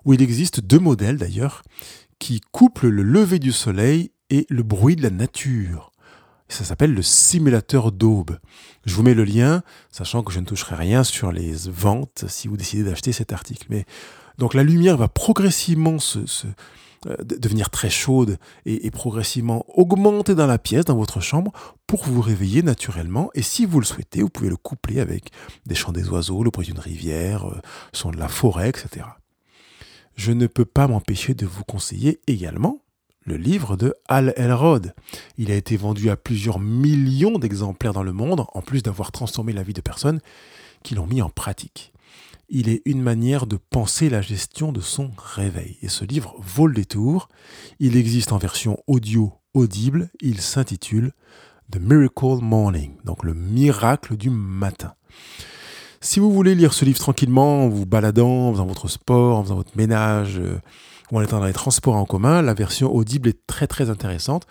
où 0.05 0.13
il 0.13 0.21
existe 0.21 0.61
deux 0.61 0.79
modèles 0.79 1.17
d'ailleurs 1.17 1.63
qui 2.23 2.39
couplent 2.53 2.87
le 2.87 3.03
lever 3.03 3.37
du 3.37 3.51
soleil 3.51 4.13
et 4.29 4.45
le 4.49 4.63
bruit 4.63 4.95
de 4.95 5.03
la 5.03 5.09
nature. 5.09 5.91
Ça 6.47 6.63
s'appelle 6.63 6.93
le 6.93 7.01
simulateur 7.01 7.91
d'aube. 7.91 8.39
Je 8.85 8.95
vous 8.95 9.03
mets 9.03 9.13
le 9.13 9.25
lien, 9.25 9.61
sachant 9.91 10.23
que 10.23 10.31
je 10.31 10.39
ne 10.39 10.45
toucherai 10.45 10.75
rien 10.75 11.03
sur 11.03 11.33
les 11.33 11.51
ventes 11.67 12.23
si 12.29 12.47
vous 12.47 12.55
décidez 12.55 12.83
d'acheter 12.83 13.11
cet 13.11 13.33
article. 13.33 13.65
Mais 13.69 13.83
donc 14.37 14.53
la 14.53 14.63
lumière 14.63 14.95
va 14.95 15.09
progressivement 15.09 15.99
se, 15.99 16.19
euh, 17.07 17.17
devenir 17.25 17.69
très 17.69 17.89
chaude 17.89 18.37
et, 18.65 18.89
progressivement 18.89 19.65
augmenter 19.67 20.33
dans 20.33 20.47
la 20.47 20.57
pièce, 20.57 20.85
dans 20.85 20.95
votre 20.95 21.19
chambre, 21.19 21.51
pour 21.87 22.05
vous 22.05 22.21
réveiller 22.21 22.63
naturellement. 22.63 23.31
Et 23.33 23.41
si 23.41 23.65
vous 23.65 23.81
le 23.81 23.85
souhaitez, 23.85 24.21
vous 24.21 24.29
pouvez 24.29 24.49
le 24.49 24.55
coupler 24.55 25.01
avec 25.01 25.31
des 25.65 25.75
chants 25.75 25.91
des 25.91 26.07
oiseaux, 26.07 26.41
le 26.41 26.51
bruit 26.51 26.67
d'une 26.67 26.79
rivière, 26.79 27.49
euh, 27.49 27.59
son 27.91 28.11
de 28.11 28.17
la 28.17 28.29
forêt, 28.29 28.69
etc. 28.69 29.07
Je 30.15 30.31
ne 30.31 30.47
peux 30.47 30.65
pas 30.65 30.87
m'empêcher 30.87 31.33
de 31.33 31.45
vous 31.45 31.63
conseiller 31.63 32.19
également 32.27 32.79
le 33.25 33.37
livre 33.37 33.77
de 33.77 33.93
Al 34.07 34.33
Elrod. 34.35 34.93
Il 35.37 35.51
a 35.51 35.55
été 35.55 35.77
vendu 35.77 36.09
à 36.09 36.17
plusieurs 36.17 36.59
millions 36.59 37.39
d'exemplaires 37.39 37.93
dans 37.93 38.03
le 38.03 38.13
monde, 38.13 38.45
en 38.53 38.61
plus 38.61 38.83
d'avoir 38.83 39.11
transformé 39.11 39.53
la 39.53 39.63
vie 39.63 39.73
de 39.73 39.81
personnes 39.81 40.19
qui 40.83 40.95
l'ont 40.95 41.07
mis 41.07 41.21
en 41.21 41.29
pratique. 41.29 41.93
Il 42.49 42.69
est 42.69 42.81
une 42.85 43.01
manière 43.01 43.47
de 43.47 43.55
penser 43.55 44.09
la 44.09 44.21
gestion 44.21 44.71
de 44.71 44.81
son 44.81 45.11
réveil. 45.17 45.77
Et 45.81 45.87
ce 45.87 46.05
livre 46.05 46.35
vaut 46.39 46.67
le 46.67 46.73
détour. 46.73 47.29
Il 47.79 47.95
existe 47.95 48.31
en 48.31 48.37
version 48.37 48.77
audio 48.85 49.33
audible. 49.53 50.09
Il 50.21 50.41
s'intitule 50.41 51.13
The 51.71 51.79
Miracle 51.79 52.43
Morning, 52.43 52.97
donc 53.05 53.23
le 53.23 53.33
miracle 53.33 54.17
du 54.17 54.29
matin. 54.29 54.93
Si 56.03 56.19
vous 56.19 56.33
voulez 56.33 56.53
lire 56.53 56.73
ce 56.73 56.83
livre 56.83 56.99
tranquillement, 56.99 57.63
en 57.63 57.69
vous 57.69 57.85
baladant, 57.85 58.49
en 58.49 58.51
faisant 58.51 58.65
votre 58.65 58.89
sport, 58.89 59.37
en 59.37 59.43
faisant 59.43 59.55
votre 59.55 59.77
ménage, 59.77 60.37
euh, 60.37 60.59
ou 61.09 61.17
en 61.17 61.21
étant 61.21 61.39
dans 61.39 61.45
les 61.45 61.53
transports 61.53 61.95
en 61.95 62.03
commun, 62.03 62.41
la 62.41 62.53
version 62.53 62.93
audible 62.93 63.29
est 63.29 63.47
très 63.47 63.67
très 63.67 63.89
intéressante. 63.89 64.45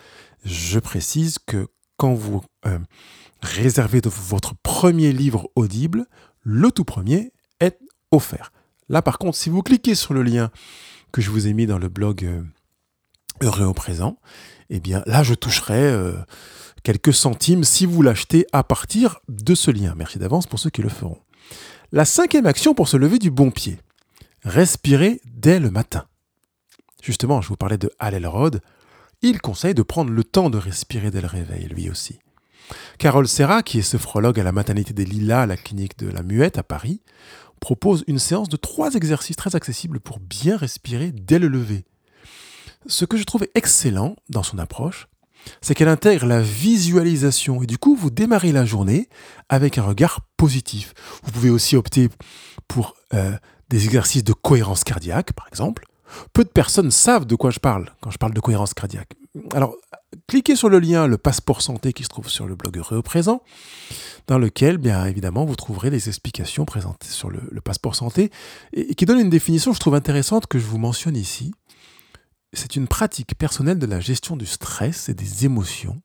Je 0.46 0.78
précise 0.78 1.38
que 1.38 1.68
quand 1.98 2.14
vous 2.14 2.40
euh, 2.64 2.78
réservez 3.42 4.00
votre 4.02 4.54
premier 4.62 5.12
livre 5.12 5.50
audible, 5.54 6.06
le 6.40 6.70
tout 6.70 6.84
premier 6.84 7.32
est 7.60 7.78
offert. 8.12 8.50
Là 8.88 9.02
par 9.02 9.18
contre, 9.18 9.36
si 9.36 9.50
vous 9.50 9.62
cliquez 9.62 9.94
sur 9.94 10.14
le 10.14 10.22
lien 10.22 10.50
que 11.12 11.20
je 11.20 11.30
vous 11.30 11.48
ai 11.48 11.52
mis 11.52 11.66
dans 11.66 11.78
le 11.78 11.90
blog 11.90 12.24
euh, 12.24 12.40
Heureux 13.42 13.66
au 13.66 13.74
présent, 13.74 14.16
eh 14.70 14.80
bien 14.80 15.02
là 15.04 15.22
je 15.22 15.34
toucherai 15.34 15.82
euh, 15.82 16.14
quelques 16.82 17.12
centimes 17.12 17.62
si 17.62 17.84
vous 17.84 18.00
l'achetez 18.00 18.46
à 18.52 18.64
partir 18.64 19.20
de 19.28 19.54
ce 19.54 19.70
lien. 19.70 19.92
Merci 19.98 20.18
d'avance 20.18 20.46
pour 20.46 20.58
ceux 20.58 20.70
qui 20.70 20.80
le 20.80 20.88
feront. 20.88 21.18
La 21.92 22.04
cinquième 22.04 22.46
action 22.46 22.74
pour 22.74 22.88
se 22.88 22.96
lever 22.96 23.18
du 23.18 23.30
bon 23.30 23.50
pied. 23.50 23.78
Respirer 24.44 25.20
dès 25.26 25.60
le 25.60 25.70
matin. 25.70 26.06
Justement, 27.02 27.42
je 27.42 27.48
vous 27.48 27.56
parlais 27.56 27.78
de 27.78 27.90
Hal 27.98 28.14
Elrod. 28.14 28.60
Il 29.22 29.40
conseille 29.40 29.74
de 29.74 29.82
prendre 29.82 30.10
le 30.10 30.24
temps 30.24 30.50
de 30.50 30.58
respirer 30.58 31.10
dès 31.10 31.20
le 31.20 31.26
réveil, 31.26 31.66
lui 31.66 31.90
aussi. 31.90 32.18
Carole 32.98 33.28
Serra, 33.28 33.62
qui 33.62 33.78
est 33.78 33.82
sophrologue 33.82 34.40
à 34.40 34.42
la 34.42 34.52
maternité 34.52 34.92
des 34.92 35.04
Lilas 35.04 35.42
à 35.42 35.46
la 35.46 35.56
clinique 35.56 35.98
de 35.98 36.08
la 36.08 36.22
Muette 36.22 36.58
à 36.58 36.62
Paris, 36.62 37.00
propose 37.60 38.04
une 38.06 38.18
séance 38.18 38.48
de 38.48 38.56
trois 38.56 38.94
exercices 38.94 39.36
très 39.36 39.54
accessibles 39.54 40.00
pour 40.00 40.18
bien 40.18 40.56
respirer 40.56 41.12
dès 41.12 41.38
le 41.38 41.48
lever. 41.48 41.84
Ce 42.86 43.04
que 43.04 43.16
je 43.16 43.24
trouve 43.24 43.46
excellent 43.54 44.16
dans 44.28 44.42
son 44.42 44.58
approche, 44.58 45.08
c'est 45.60 45.74
qu'elle 45.74 45.88
intègre 45.88 46.26
la 46.26 46.40
visualisation 46.40 47.62
et 47.62 47.66
du 47.66 47.78
coup 47.78 47.96
vous 47.96 48.10
démarrez 48.10 48.52
la 48.52 48.64
journée 48.64 49.08
avec 49.48 49.78
un 49.78 49.82
regard 49.82 50.20
positif. 50.36 50.94
Vous 51.24 51.32
pouvez 51.32 51.50
aussi 51.50 51.76
opter 51.76 52.08
pour 52.68 52.94
euh, 53.14 53.32
des 53.68 53.84
exercices 53.84 54.24
de 54.24 54.32
cohérence 54.32 54.84
cardiaque, 54.84 55.32
par 55.32 55.48
exemple, 55.48 55.84
peu 56.32 56.44
de 56.44 56.48
personnes 56.48 56.90
savent 56.90 57.24
de 57.24 57.34
quoi 57.34 57.50
je 57.50 57.58
parle 57.58 57.90
quand 58.00 58.10
je 58.10 58.18
parle 58.18 58.34
de 58.34 58.40
cohérence 58.40 58.74
cardiaque. 58.74 59.14
Alors, 59.54 59.74
cliquez 60.28 60.56
sur 60.56 60.68
le 60.68 60.78
lien 60.78 61.06
Le 61.06 61.16
Passeport 61.16 61.62
Santé 61.62 61.92
qui 61.92 62.04
se 62.04 62.08
trouve 62.08 62.28
sur 62.28 62.46
le 62.46 62.54
blog 62.54 62.76
Heureux 62.76 63.00
présent, 63.00 63.42
dans 64.26 64.38
lequel, 64.38 64.76
bien 64.76 65.04
évidemment, 65.06 65.44
vous 65.44 65.56
trouverez 65.56 65.88
les 65.88 66.08
explications 66.08 66.64
présentées 66.64 67.08
sur 67.08 67.30
le, 67.30 67.40
Passeport 67.62 67.94
Santé 67.94 68.30
et, 68.74 68.94
qui 68.94 69.06
donne 69.06 69.20
une 69.20 69.30
définition, 69.30 69.72
je 69.72 69.80
trouve 69.80 69.94
intéressante, 69.94 70.46
que 70.46 70.58
je 70.58 70.66
vous 70.66 70.78
mentionne 70.78 71.16
ici. 71.16 71.52
C'est 72.52 72.76
une 72.76 72.86
pratique 72.86 73.36
personnelle 73.36 73.78
de 73.78 73.86
la 73.86 74.00
gestion 74.00 74.36
du 74.36 74.46
stress 74.46 75.08
et 75.08 75.14
des 75.14 75.44
émotions 75.44 76.02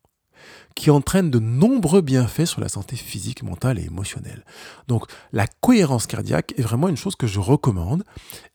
qui 0.75 0.91
entraîne 0.91 1.31
de 1.31 1.39
nombreux 1.39 2.01
bienfaits 2.01 2.45
sur 2.45 2.61
la 2.61 2.69
santé 2.69 2.95
physique, 2.95 3.43
mentale 3.43 3.79
et 3.79 3.85
émotionnelle. 3.85 4.45
Donc 4.87 5.05
la 5.33 5.47
cohérence 5.47 6.07
cardiaque 6.07 6.53
est 6.57 6.61
vraiment 6.61 6.87
une 6.87 6.97
chose 6.97 7.15
que 7.15 7.27
je 7.27 7.39
recommande 7.39 8.03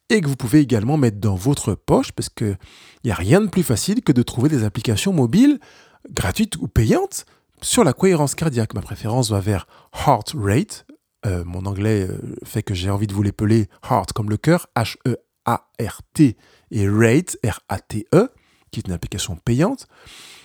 et 0.08 0.20
que 0.20 0.28
vous 0.28 0.37
pouvez 0.37 0.61
également 0.61 0.96
mettre 0.96 1.18
dans 1.18 1.34
votre 1.34 1.75
poche 1.75 2.12
parce 2.12 2.28
qu'il 2.28 2.56
n'y 3.04 3.11
a 3.11 3.16
rien 3.16 3.40
de 3.40 3.49
plus 3.49 3.62
facile 3.62 4.02
que 4.02 4.12
de 4.12 4.22
trouver 4.22 4.49
des 4.49 4.64
applications 4.64 5.12
mobiles 5.12 5.58
gratuites 6.11 6.56
ou 6.56 6.68
payantes 6.68 7.26
sur 7.61 7.84
la 7.84 7.92
cohérence 7.92 8.34
cardiaque. 8.34 8.75
Ma 8.75 8.82
préférence 8.82 9.30
va 9.30 9.40
vers 9.40 9.66
Heart 10.06 10.34
Rate. 10.37 10.87
Euh, 11.25 11.44
mon 11.44 11.66
anglais 11.66 12.06
euh, 12.08 12.37
fait 12.44 12.62
que 12.62 12.75
j'ai 12.75 12.90
envie 12.90 13.06
de 13.06 13.14
vous 13.14 13.22
l'épeler 13.22 13.68
Heart 13.88 14.12
comme 14.12 14.28
le 14.28 14.37
cœur, 14.37 14.66
H-E-A-R-T, 14.76 15.31
et 16.70 16.88
Rate, 16.88 17.37
R-A-T-E, 17.44 18.28
qui 18.70 18.80
est 18.80 18.87
une 18.87 18.92
application 18.92 19.37
payante. 19.37 19.87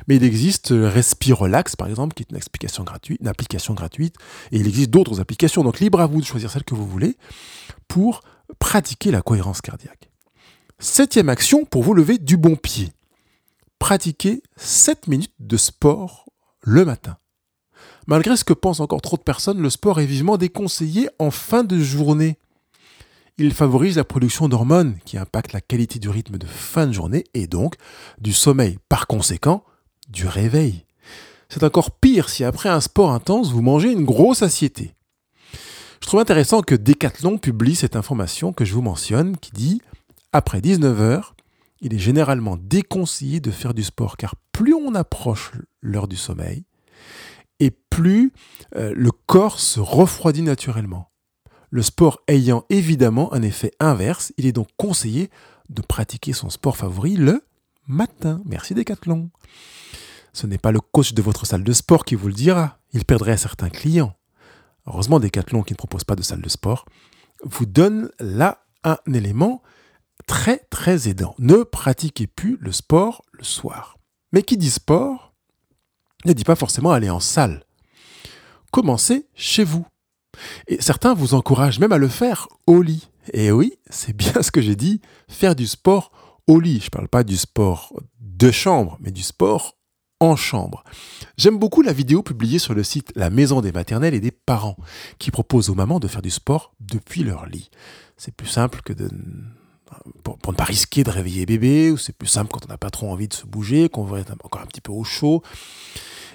Mais 0.08 0.18
il 0.18 0.24
existe 0.24 0.72
euh, 0.72 0.89
Respirelax, 0.89 1.75
par 1.75 1.88
exemple, 1.88 2.13
qui 2.13 2.24
est 2.24 2.30
une 2.30 2.38
application 2.38 2.84
gratuite, 2.84 3.20
une 3.22 3.27
application 3.27 3.74
gratuite, 3.74 4.16
et 4.51 4.58
il 4.58 4.68
existe 4.68 4.89
d'autres 4.89 5.22
applications. 5.22 5.63
Donc 5.63 5.80
libre 5.80 6.01
à 6.01 6.08
vous 6.08 6.20
de 6.20 6.25
choisir 6.25 6.51
celle 6.51 6.63
que 6.63 6.75
vous 6.75 6.86
voulez 6.86 7.18
pour 7.88 8.22
pratiquer 8.60 9.12
la 9.12 9.22
cohérence 9.22 9.62
cardiaque. 9.62 10.12
Septième 10.80 11.30
action 11.30 11.66
pour 11.66 11.84
vous 11.84 11.94
lever 11.94 12.18
du 12.18 12.38
bon 12.38 12.56
pied. 12.56 12.92
Pratiquez 13.80 14.44
7 14.58 15.08
minutes 15.08 15.34
de 15.39 15.58
sport 15.58 16.25
le 16.62 16.86
matin. 16.86 17.18
Malgré 18.08 18.38
ce 18.38 18.44
que 18.44 18.54
pensent 18.54 18.80
encore 18.80 19.01
trop 19.01 19.18
de 19.18 19.22
personnes, 19.22 19.62
le 19.62 19.70
sport 19.70 20.00
est 20.00 20.06
vivement 20.06 20.38
déconseillé 20.38 21.10
en 21.20 21.32
fin 21.32 21.63
de 21.63 21.80
journée. 21.80 22.38
Il 23.39 23.53
favorise 23.53 23.98
la 23.98 24.03
production 24.03 24.50
d'hormones 24.50 24.98
qui 25.06 25.15
impactent 25.15 25.53
la 25.53 25.62
qualité 25.62 26.00
du 26.00 26.10
rythme 26.10 26.39
de 26.39 26.48
fin 26.48 26.88
de 26.88 26.91
journée 26.91 27.24
et 27.36 27.46
donc 27.46 27.75
du 28.20 28.34
sommeil. 28.34 28.79
Par 28.89 29.06
conséquent, 29.06 29.63
du 30.10 30.25
réveil. 30.25 30.86
C'est 31.48 31.63
encore 31.63 31.91
pire 31.91 32.29
si 32.29 32.44
après 32.44 32.70
un 32.70 32.82
sport 32.82 33.12
intense, 33.12 33.51
vous 33.51 33.62
mangez 33.62 33.91
une 33.91 34.06
grosse 34.06 34.41
assiété. 34.41 34.96
Je 36.01 36.08
trouve 36.08 36.20
intéressant 36.20 36.62
que 36.62 36.74
Decathlon 36.74 37.38
publie 37.38 37.75
cette 37.75 37.96
information 37.96 38.53
que 38.53 38.65
je 38.65 38.74
vous 38.74 38.82
mentionne 38.82 39.38
qui 39.38 39.51
dit 39.51 39.82
après 40.34 40.60
19h, 40.60 41.22
il 41.82 41.94
est 41.94 42.00
généralement 42.00 42.58
déconseillé 42.58 43.39
de 43.39 43.51
faire 43.51 43.75
du 43.75 43.84
sport 43.84 44.17
car 44.17 44.34
plus 44.51 44.74
on 44.74 44.96
approche 44.96 45.51
l'heure 45.82 46.08
du 46.08 46.15
sommeil 46.15 46.65
et 47.60 47.70
plus 47.70 48.34
euh, 48.75 48.94
le 48.96 49.12
corps 49.12 49.60
se 49.60 49.79
refroidit 49.79 50.41
naturellement. 50.41 51.12
Le 51.70 51.82
sport 51.82 52.22
ayant 52.28 52.66
évidemment 52.70 53.34
un 53.34 53.42
effet 53.42 53.72
inverse, 53.80 54.34
il 54.38 54.46
est 54.46 54.52
donc 54.52 54.68
conseillé 54.78 55.30
de 55.70 55.82
pratiquer 55.82 56.34
son 56.34 56.50
sport 56.50 56.78
favori 56.78 57.16
le 57.16 57.44
matin. 57.88 58.42
Merci 58.46 58.74
Decathlon. 58.74 59.30
Ce 60.34 60.48
n'est 60.48 60.58
pas 60.58 60.72
le 60.72 60.80
coach 60.80 61.14
de 61.14 61.22
votre 61.22 61.46
salle 61.46 61.64
de 61.64 61.74
sport 61.74 62.06
qui 62.06 62.16
vous 62.16 62.28
le 62.28 62.34
dira. 62.34 62.78
Il 62.94 63.04
perdrait 63.06 63.38
certains 63.38 63.70
clients 63.70 64.14
heureusement 64.88 65.20
Decathlon 65.20 65.64
qui 65.64 65.74
ne 65.74 65.78
propose 65.78 66.04
pas 66.04 66.16
de 66.16 66.24
salle 66.24 66.42
de 66.42 66.50
sport, 66.50 66.86
vous 67.44 67.66
donne 67.66 68.10
là 68.20 68.64
un 68.84 68.98
élément 69.14 69.62
très 70.26 70.58
très 70.70 71.08
aidant. 71.08 71.36
Ne 71.38 71.64
pratiquez 71.64 72.28
plus 72.28 72.58
le 72.60 72.72
sport 72.72 73.24
le 73.32 73.44
soir. 73.44 73.98
Mais 74.32 74.42
qui 74.42 74.58
dit 74.58 74.72
sport 74.72 75.34
ne 76.26 76.34
dit 76.34 76.44
pas 76.44 76.56
forcément 76.56 76.92
aller 76.92 77.10
en 77.10 77.20
salle. 77.20 77.64
Commencez 78.72 79.28
chez 79.36 79.64
vous. 79.64 79.86
Et 80.67 80.82
certains 80.82 81.13
vous 81.13 81.34
encouragent 81.34 81.79
même 81.79 81.91
à 81.91 81.98
le 81.98 82.08
faire 82.08 82.48
au 82.65 82.82
lit. 82.82 83.10
Et 83.34 83.51
oui, 83.51 83.74
c'est 83.89 84.15
bien 84.15 84.41
ce 84.41 84.51
que 84.51 84.62
j'ai 84.62 84.75
dit, 84.75 85.01
faire 85.27 85.56
du 85.56 85.67
sport 85.67 86.12
au 86.48 86.60
lit. 86.60 86.79
Je 86.79 86.86
ne 86.86 86.91
parle 86.91 87.08
pas 87.08 87.24
du 87.24 87.38
sport 87.38 87.94
de 88.20 88.51
chambre, 88.51 88.98
mais 89.01 89.12
du 89.12 89.24
sport 89.24 89.77
en 90.20 90.36
chambre. 90.36 90.84
J'aime 91.38 91.60
beaucoup 91.60 91.82
la 91.82 91.94
vidéo 91.94 92.24
publiée 92.24 92.60
sur 92.60 92.74
le 92.74 92.84
site 92.84 93.12
La 93.15 93.29
Maison 93.29 93.62
des 93.62 93.72
maternelles 93.72 94.13
et 94.13 94.20
des 94.20 94.32
parents, 94.32 94.77
qui 95.20 95.32
propose 95.32 95.70
aux 95.70 95.75
mamans 95.75 96.00
de 96.00 96.08
faire 96.08 96.22
du 96.22 96.32
sport 96.32 96.74
depuis 96.79 97.24
leur 97.24 97.46
lit. 97.46 97.70
C'est 98.17 98.34
plus 98.34 98.48
simple 98.48 98.82
que 98.84 98.94
de... 98.94 99.10
Pour, 100.24 100.51
ne 100.51 100.58
pas 100.58 100.65
risquer 100.65 101.03
de 101.06 101.10
réveiller 101.10 101.46
bébé, 101.46 101.91
ou 101.91 101.98
c'est 101.98 102.15
plus 102.15 102.27
simple 102.27 102.51
quand 102.51 102.65
on 102.65 102.67
n'a 102.67 102.77
pas 102.77 102.89
trop 102.89 103.10
envie 103.10 103.29
de 103.29 103.34
se 103.34 103.46
bouger, 103.46 103.88
qu'on 103.88 104.03
veut 104.03 104.20
être 104.20 104.34
encore 104.44 104.62
un 104.62 104.65
petit 104.65 104.82
peu 104.82 104.91
au 104.91 105.06
chaud. 105.06 105.44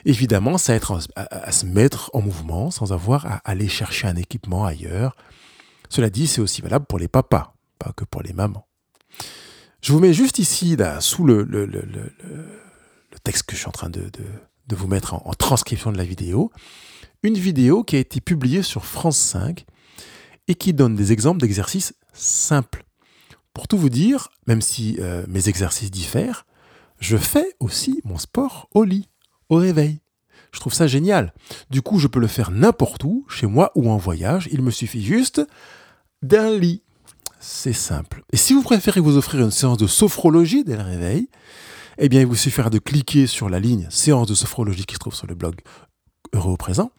Évidemment, 0.04 0.58
ça 0.58 0.74
être 0.74 0.98
à, 1.16 1.52
se 1.52 1.66
mettre 1.66 2.10
en 2.12 2.20
mouvement 2.20 2.70
sans 2.70 2.92
avoir 2.92 3.26
à 3.26 3.36
aller 3.44 3.68
chercher 3.68 4.08
un 4.08 4.16
équipement 4.16 4.64
ailleurs. 4.64 5.16
Cela 5.88 6.10
dit, 6.10 6.26
c'est 6.26 6.40
aussi 6.40 6.62
valable 6.62 6.86
pour 6.86 6.98
les 6.98 7.08
papas, 7.08 7.54
pas 7.78 7.92
que 7.92 8.04
pour 8.04 8.22
les 8.22 8.32
mamans. 8.32 8.66
Je 9.80 9.92
vous 9.92 10.00
mets 10.00 10.14
juste 10.14 10.38
ici, 10.38 10.76
sous 11.00 11.24
le 11.24 11.44
le 13.12 13.18
texte 13.18 13.44
que 13.44 13.54
je 13.54 13.60
suis 13.60 13.68
en 13.68 13.72
train 13.72 13.90
de, 13.90 14.10
vous 14.70 14.86
mettre 14.88 15.14
en, 15.14 15.34
transcription 15.34 15.92
de 15.92 15.98
la 15.98 16.04
vidéo, 16.04 16.50
une 17.22 17.34
vidéo 17.34 17.84
qui 17.84 17.96
a 17.96 17.98
été 17.98 18.20
publiée 18.20 18.62
sur 18.62 18.86
France 18.86 19.18
5 19.18 19.66
et 20.48 20.54
qui 20.54 20.72
donne 20.72 20.96
des 20.96 21.12
exemples 21.12 21.40
d'exercices 21.40 21.94
simples. 22.14 22.84
Pour 23.52 23.68
tout 23.68 23.76
vous 23.76 23.90
dire, 23.90 24.28
même 24.46 24.62
si 24.62 24.96
euh, 24.98 25.24
mes 25.28 25.48
exercices 25.48 25.90
diffèrent, 25.90 26.46
je 27.00 27.18
fais 27.18 27.54
aussi 27.60 28.00
mon 28.04 28.16
sport 28.16 28.68
au 28.72 28.84
lit, 28.84 29.08
au 29.52 29.56
réveil. 29.56 30.00
Je 30.52 30.60
trouve 30.60 30.74
ça 30.74 30.86
génial. 30.86 31.32
Du 31.70 31.82
coup, 31.82 31.98
je 31.98 32.06
peux 32.06 32.20
le 32.20 32.26
faire 32.26 32.50
n'importe 32.50 33.04
où, 33.04 33.24
chez 33.28 33.46
moi 33.46 33.70
ou 33.74 33.90
en 33.90 33.96
voyage. 33.96 34.48
Il 34.52 34.62
me 34.62 34.70
suffit 34.70 35.02
juste 35.02 35.42
d'un 36.22 36.56
lit. 36.56 36.82
C'est 37.40 37.72
simple. 37.72 38.22
Et 38.32 38.36
si 38.36 38.54
vous 38.54 38.62
préférez 38.62 39.00
vous 39.00 39.16
offrir 39.16 39.40
une 39.40 39.50
séance 39.50 39.78
de 39.78 39.86
sophrologie 39.86 40.64
dès 40.64 40.76
le 40.76 40.82
réveil, 40.82 41.28
eh 41.98 42.08
bien, 42.08 42.20
il 42.20 42.26
vous 42.26 42.36
suffira 42.36 42.70
de 42.70 42.78
cliquer 42.78 43.26
sur 43.26 43.48
la 43.48 43.60
ligne 43.60 43.86
séance 43.90 44.26
de 44.26 44.34
sophrologie 44.34 44.84
qui 44.84 44.94
se 44.94 45.00
trouve 45.00 45.14
sur 45.14 45.26
le 45.26 45.34
blog 45.34 45.60
Heureux 46.34 46.52
au 46.52 46.56
présent. 46.56 46.90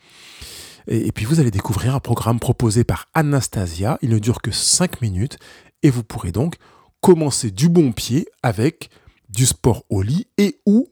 Et, 0.88 1.12
puis 1.12 1.26
vous 1.26 1.40
allez 1.40 1.50
découvrir 1.50 1.96
un 1.96 2.00
programme 2.00 2.40
proposé 2.40 2.84
par 2.84 3.08
Anastasia. 3.14 3.98
Il 4.02 4.10
ne 4.10 4.20
dure 4.20 4.42
que 4.42 4.52
5 4.52 5.02
minutes 5.02 5.38
et 5.82 5.90
vous 5.90 6.04
pourrez 6.04 6.32
donc 6.32 6.56
commencer 7.02 7.50
du 7.50 7.70
bon 7.70 7.94
pied 7.94 8.28
avec 8.44 8.90
du 9.30 9.48
sport 9.48 9.86
au 9.90 10.04
lit 10.04 10.28
et 10.38 10.60
ou 10.68 10.88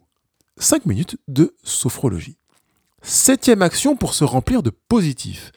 5 0.61 0.85
minutes 0.85 1.17
de 1.27 1.55
sophrologie. 1.63 2.37
Septième 3.01 3.63
action 3.63 3.95
pour 3.95 4.13
se 4.13 4.23
remplir 4.23 4.61
de 4.61 4.69
positif. 4.69 5.51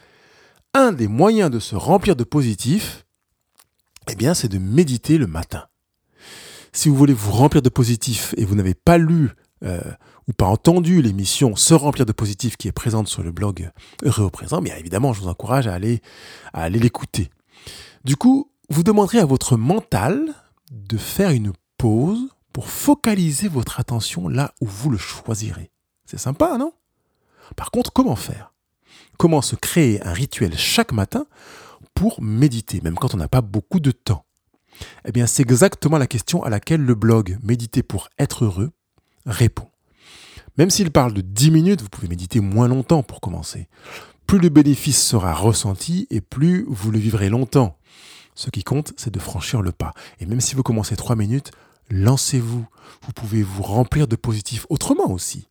Un 0.72 0.92
des 0.92 1.08
moyens 1.08 1.50
de 1.50 1.58
se 1.58 1.76
remplir 1.76 2.16
de 2.16 2.24
positif, 2.24 3.04
eh 4.10 4.14
bien, 4.14 4.32
c'est 4.32 4.48
de 4.48 4.56
méditer 4.56 5.18
le 5.18 5.26
matin. 5.26 5.66
Si 6.72 6.88
vous 6.88 6.96
voulez 6.96 7.12
vous 7.12 7.32
remplir 7.32 7.60
de 7.60 7.68
positif 7.68 8.34
et 8.38 8.46
vous 8.46 8.54
n'avez 8.54 8.72
pas 8.72 8.96
lu 8.96 9.30
euh, 9.62 9.78
ou 10.26 10.32
pas 10.32 10.46
entendu 10.46 11.02
l'émission 11.02 11.54
Se 11.54 11.74
remplir 11.74 12.06
de 12.06 12.12
positif 12.12 12.56
qui 12.56 12.68
est 12.68 12.72
présente 12.72 13.06
sur 13.06 13.22
le 13.22 13.30
blog 13.30 13.70
Heureux 14.02 14.24
au 14.24 14.30
présent, 14.30 14.62
bien 14.62 14.76
évidemment, 14.76 15.12
je 15.12 15.20
vous 15.20 15.28
encourage 15.28 15.66
à 15.66 15.74
aller, 15.74 16.00
à 16.54 16.62
aller 16.62 16.78
l'écouter. 16.78 17.28
Du 18.04 18.16
coup, 18.16 18.50
vous 18.70 18.82
demanderez 18.82 19.18
à 19.18 19.26
votre 19.26 19.58
mental 19.58 20.34
de 20.72 20.96
faire 20.96 21.30
une 21.30 21.52
pause 21.76 22.30
pour 22.54 22.70
focaliser 22.70 23.48
votre 23.48 23.80
attention 23.80 24.28
là 24.28 24.54
où 24.62 24.66
vous 24.66 24.88
le 24.88 24.96
choisirez. 24.96 25.70
C'est 26.06 26.20
sympa, 26.20 26.56
non? 26.56 26.72
Par 27.56 27.70
contre, 27.70 27.92
comment 27.92 28.16
faire? 28.16 28.54
Comment 29.18 29.42
se 29.42 29.56
créer 29.56 30.00
un 30.06 30.12
rituel 30.12 30.56
chaque 30.56 30.92
matin 30.92 31.26
pour 31.94 32.22
méditer, 32.22 32.80
même 32.80 32.94
quand 32.94 33.12
on 33.12 33.18
n'a 33.18 33.28
pas 33.28 33.42
beaucoup 33.42 33.80
de 33.80 33.90
temps? 33.90 34.24
Eh 35.04 35.12
bien, 35.12 35.26
c'est 35.26 35.42
exactement 35.42 35.98
la 35.98 36.06
question 36.06 36.44
à 36.44 36.48
laquelle 36.48 36.80
le 36.80 36.94
blog 36.94 37.38
Méditer 37.42 37.82
pour 37.82 38.08
être 38.18 38.44
heureux 38.44 38.70
répond. 39.26 39.68
Même 40.56 40.70
s'il 40.70 40.92
parle 40.92 41.12
de 41.12 41.22
10 41.22 41.50
minutes, 41.50 41.82
vous 41.82 41.88
pouvez 41.88 42.08
méditer 42.08 42.38
moins 42.38 42.68
longtemps 42.68 43.02
pour 43.02 43.20
commencer. 43.20 43.68
Plus 44.28 44.38
le 44.38 44.48
bénéfice 44.48 45.02
sera 45.04 45.34
ressenti 45.34 46.06
et 46.10 46.20
plus 46.20 46.64
vous 46.68 46.92
le 46.92 47.00
vivrez 47.00 47.30
longtemps. 47.30 47.78
Ce 48.36 48.50
qui 48.50 48.62
compte, 48.62 48.92
c'est 48.96 49.12
de 49.12 49.18
franchir 49.18 49.60
le 49.60 49.72
pas. 49.72 49.92
Et 50.20 50.26
même 50.26 50.40
si 50.40 50.54
vous 50.54 50.62
commencez 50.62 50.94
3 50.96 51.16
minutes, 51.16 51.50
lancez-vous. 51.90 52.66
Vous 53.06 53.12
pouvez 53.12 53.42
vous 53.42 53.62
remplir 53.62 54.06
de 54.08 54.16
positif 54.16 54.66
autrement 54.68 55.10
aussi. 55.10 55.48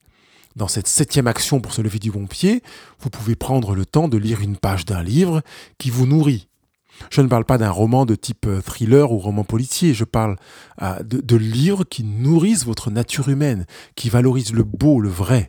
Dans 0.56 0.68
cette 0.68 0.88
septième 0.88 1.28
action 1.28 1.60
pour 1.60 1.74
se 1.74 1.82
lever 1.82 2.00
du 2.00 2.12
bon 2.12 2.28
pied, 2.28 2.62
vous 3.00 3.10
pouvez 3.10 3.36
prendre 3.36 3.74
le 3.74 3.86
temps 3.86 4.08
de 4.08 4.18
lire 4.18 4.42
une 4.42 4.58
page 4.58 4.86
d'un 4.86 5.02
livre 5.02 5.42
qui 5.80 5.90
vous 5.90 6.06
nourrit. 6.06 6.48
Je 7.10 7.22
ne 7.22 7.28
parle 7.28 7.46
pas 7.46 7.58
d'un 7.58 7.72
roman 7.72 8.06
de 8.06 8.14
type 8.14 8.46
euh, 8.46 8.62
thriller 8.62 9.12
ou 9.12 9.18
roman 9.18 9.44
policier, 9.44 9.96
je 9.96 10.04
parle 10.04 10.38
euh, 10.84 11.02
de, 11.02 11.22
de 11.22 11.36
livres 11.36 11.84
qui 11.84 12.04
nourrissent 12.04 12.66
votre 12.66 12.92
nature 12.92 13.30
humaine, 13.30 13.66
qui 13.96 14.10
valorisent 14.10 14.54
le 14.54 14.64
beau, 14.64 15.00
le 15.00 15.10
vrai. 15.10 15.48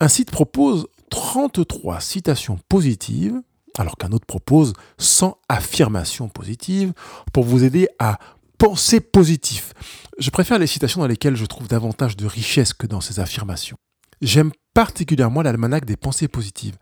Un 0.00 0.08
site 0.08 0.30
propose 0.30 0.86
33 1.08 2.00
citations 2.00 2.58
positives, 2.68 3.40
alors 3.78 3.96
qu'un 3.96 4.12
autre 4.12 4.26
propose 4.26 4.74
100 4.98 5.38
affirmations 5.48 6.28
positives 6.28 6.92
pour 7.32 7.44
vous 7.44 7.64
aider 7.64 7.88
à 7.98 8.18
penser 8.64 9.00
positif. 9.00 9.74
Je 10.18 10.30
préfère 10.30 10.58
les 10.58 10.66
citations 10.66 11.02
dans 11.02 11.06
lesquelles 11.06 11.36
je 11.36 11.44
trouve 11.44 11.68
davantage 11.68 12.16
de 12.16 12.24
richesse 12.24 12.72
que 12.72 12.86
dans 12.86 13.02
ces 13.02 13.20
affirmations. 13.20 13.76
J'aime 14.22 14.52
particulièrement 14.72 15.42
l'almanach 15.42 15.84
des 15.84 15.98
pensées 15.98 16.28
positives. 16.28 16.78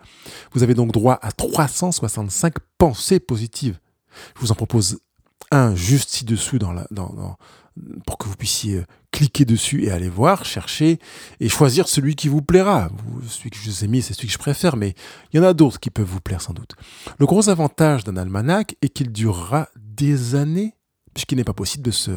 Vous 0.52 0.62
avez 0.62 0.74
donc 0.74 0.92
droit 0.92 1.18
à 1.22 1.32
365 1.32 2.54
pensées 2.78 3.18
positives. 3.18 3.80
Je 4.36 4.42
vous 4.42 4.52
en 4.52 4.54
propose 4.54 5.00
un 5.50 5.74
juste 5.74 6.10
ci-dessous 6.10 6.60
pour 8.06 8.16
que 8.16 8.28
vous 8.28 8.36
puissiez 8.36 8.76
euh, 8.76 8.84
cliquer 9.10 9.44
dessus 9.44 9.82
et 9.82 9.90
aller 9.90 10.08
voir, 10.08 10.44
chercher 10.44 11.00
et 11.40 11.48
choisir 11.48 11.88
celui 11.88 12.14
qui 12.14 12.28
vous 12.28 12.42
plaira. 12.42 12.90
Celui 13.26 13.50
que 13.50 13.56
je 13.56 13.68
vous 13.68 13.84
ai 13.84 13.88
mis, 13.88 14.02
c'est 14.02 14.14
celui 14.14 14.28
que 14.28 14.34
je 14.34 14.38
préfère, 14.38 14.76
mais 14.76 14.94
il 15.32 15.38
y 15.38 15.40
en 15.40 15.46
a 15.46 15.52
d'autres 15.52 15.80
qui 15.80 15.90
peuvent 15.90 16.06
vous 16.06 16.20
plaire 16.20 16.42
sans 16.42 16.52
doute. 16.52 16.76
Le 17.18 17.26
gros 17.26 17.48
avantage 17.48 18.04
d'un 18.04 18.16
almanach 18.16 18.76
est 18.82 18.90
qu'il 18.90 19.10
durera 19.10 19.68
des 19.76 20.36
années, 20.36 20.74
puisqu'il 21.14 21.36
n'est 21.36 21.44
pas 21.44 21.52
possible 21.52 21.84
de 21.84 21.90
se 21.90 22.12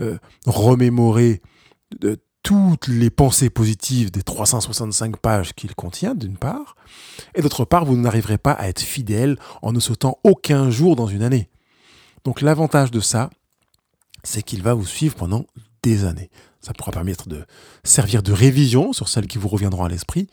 euh, 0.00 0.18
remémorer 0.46 1.40
toutes 2.42 2.86
les 2.86 3.10
pensées 3.10 3.50
positives 3.50 4.10
des 4.10 4.22
365 4.22 5.16
pages 5.16 5.52
qu'il 5.52 5.74
contient, 5.74 6.14
d'une 6.14 6.36
part, 6.36 6.76
et 7.34 7.42
d'autre 7.42 7.64
part, 7.64 7.84
vous 7.84 7.96
n'arriverez 7.96 8.38
pas 8.38 8.52
à 8.52 8.68
être 8.68 8.80
fidèle 8.80 9.36
en 9.62 9.72
ne 9.72 9.80
sautant 9.80 10.18
aucun 10.22 10.70
jour 10.70 10.94
dans 10.94 11.08
une 11.08 11.22
année. 11.22 11.48
Donc 12.24 12.40
l'avantage 12.40 12.90
de 12.90 13.00
ça, 13.00 13.30
c'est 14.22 14.42
qu'il 14.42 14.62
va 14.62 14.74
vous 14.74 14.86
suivre 14.86 15.14
pendant 15.14 15.46
des 15.82 16.04
années. 16.04 16.30
Ça 16.60 16.72
pourra 16.72 16.92
permettre 16.92 17.28
de 17.28 17.44
servir 17.84 18.22
de 18.22 18.32
révision 18.32 18.92
sur 18.92 19.08
celles 19.08 19.26
qui 19.26 19.38
vous 19.38 19.48
reviendront 19.48 19.84
à 19.84 19.88
l'esprit, 19.88 20.28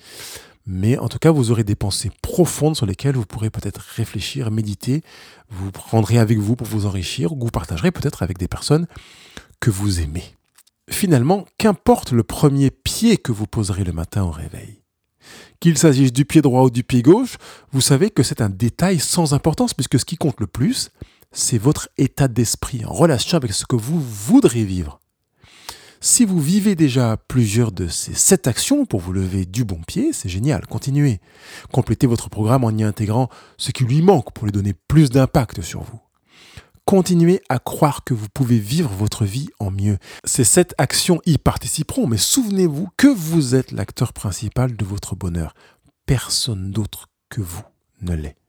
mais 0.66 0.98
en 0.98 1.10
tout 1.10 1.20
cas, 1.20 1.32
vous 1.32 1.52
aurez 1.52 1.64
des 1.64 1.76
pensées 1.76 2.12
profondes 2.22 2.76
sur 2.76 2.86
lesquelles 2.86 3.16
vous 3.16 3.26
pourrez 3.26 3.50
peut-être 3.50 3.82
réfléchir, 3.96 4.50
méditer, 4.52 5.04
vous 5.50 5.72
prendrez 5.72 6.18
avec 6.18 6.38
vous 6.38 6.56
pour 6.56 6.68
vous 6.68 6.86
enrichir, 6.86 7.34
ou 7.34 7.40
vous 7.40 7.52
partagerez 7.52 7.92
peut-être 7.92 8.24
avec 8.24 8.38
des 8.38 8.48
personnes 8.48 8.88
que 9.60 9.70
vous 9.70 10.00
aimez. 10.00 10.24
Finalement, 10.90 11.46
qu'importe 11.58 12.12
le 12.12 12.24
premier 12.24 12.72
pied 12.72 13.18
que 13.18 13.32
vous 13.32 13.48
poserez 13.48 13.84
le 13.84 13.94
matin 13.94 14.24
au 14.24 14.32
réveil. 14.32 14.82
Qu'il 15.60 15.78
s'agisse 15.78 16.12
du 16.12 16.26
pied 16.26 16.42
droit 16.42 16.64
ou 16.64 16.70
du 16.70 16.84
pied 16.84 17.02
gauche, 17.02 17.38
vous 17.72 17.82
savez 17.82 18.10
que 18.10 18.24
c'est 18.24 18.42
un 18.42 18.50
détail 18.50 19.00
sans 19.00 19.34
importance 19.34 19.74
puisque 19.74 20.00
ce 20.00 20.06
qui 20.06 20.18
compte 20.18 20.40
le 20.40 20.48
plus, 20.48 20.92
c'est 21.32 21.58
votre 21.58 21.90
état 21.98 22.28
d'esprit 22.28 22.86
en 22.86 22.94
relation 22.94 23.38
avec 23.38 23.54
ce 23.54 23.66
que 23.66 23.76
vous 23.76 24.00
voudrez 24.02 24.64
vivre. 24.64 25.00
Si 26.06 26.26
vous 26.26 26.42
vivez 26.42 26.76
déjà 26.76 27.16
plusieurs 27.16 27.72
de 27.72 27.88
ces 27.88 28.14
sept 28.14 28.48
actions 28.48 28.86
pour 28.86 29.00
vous 29.00 29.14
lever 29.14 29.46
du 29.46 29.64
bon 29.64 29.80
pied, 29.88 30.12
c'est 30.12 30.28
génial, 30.28 30.68
continuez. 30.68 31.22
Complétez 31.72 32.08
votre 32.08 32.30
programme 32.30 32.66
en 32.66 32.72
y 32.72 32.84
intégrant 32.84 33.30
ce 33.56 33.72
qui 33.72 33.86
lui 33.86 34.02
manque 34.02 34.34
pour 34.34 34.44
lui 34.44 34.52
donner 34.52 34.74
plus 34.90 35.10
d'impact 35.10 35.62
sur 35.62 35.82
vous. 35.82 36.02
Continuez 36.84 37.42
à 37.48 37.58
croire 37.58 38.04
que 38.04 38.14
vous 38.14 38.28
pouvez 38.34 38.60
vivre 38.60 38.90
votre 38.90 39.24
vie 39.24 39.48
en 39.62 39.72
mieux. 39.72 39.98
Ces 40.26 40.44
sept 40.44 40.76
actions 40.78 41.22
y 41.26 41.38
participeront, 41.38 42.06
mais 42.06 42.18
souvenez-vous 42.18 42.90
que 42.98 43.08
vous 43.08 43.56
êtes 43.56 43.72
l'acteur 43.72 44.12
principal 44.12 44.76
de 44.76 44.84
votre 44.84 45.16
bonheur. 45.16 45.54
Personne 46.06 46.72
d'autre 46.72 47.08
que 47.30 47.40
vous 47.40 47.64
ne 48.02 48.14
l'est. 48.14 48.43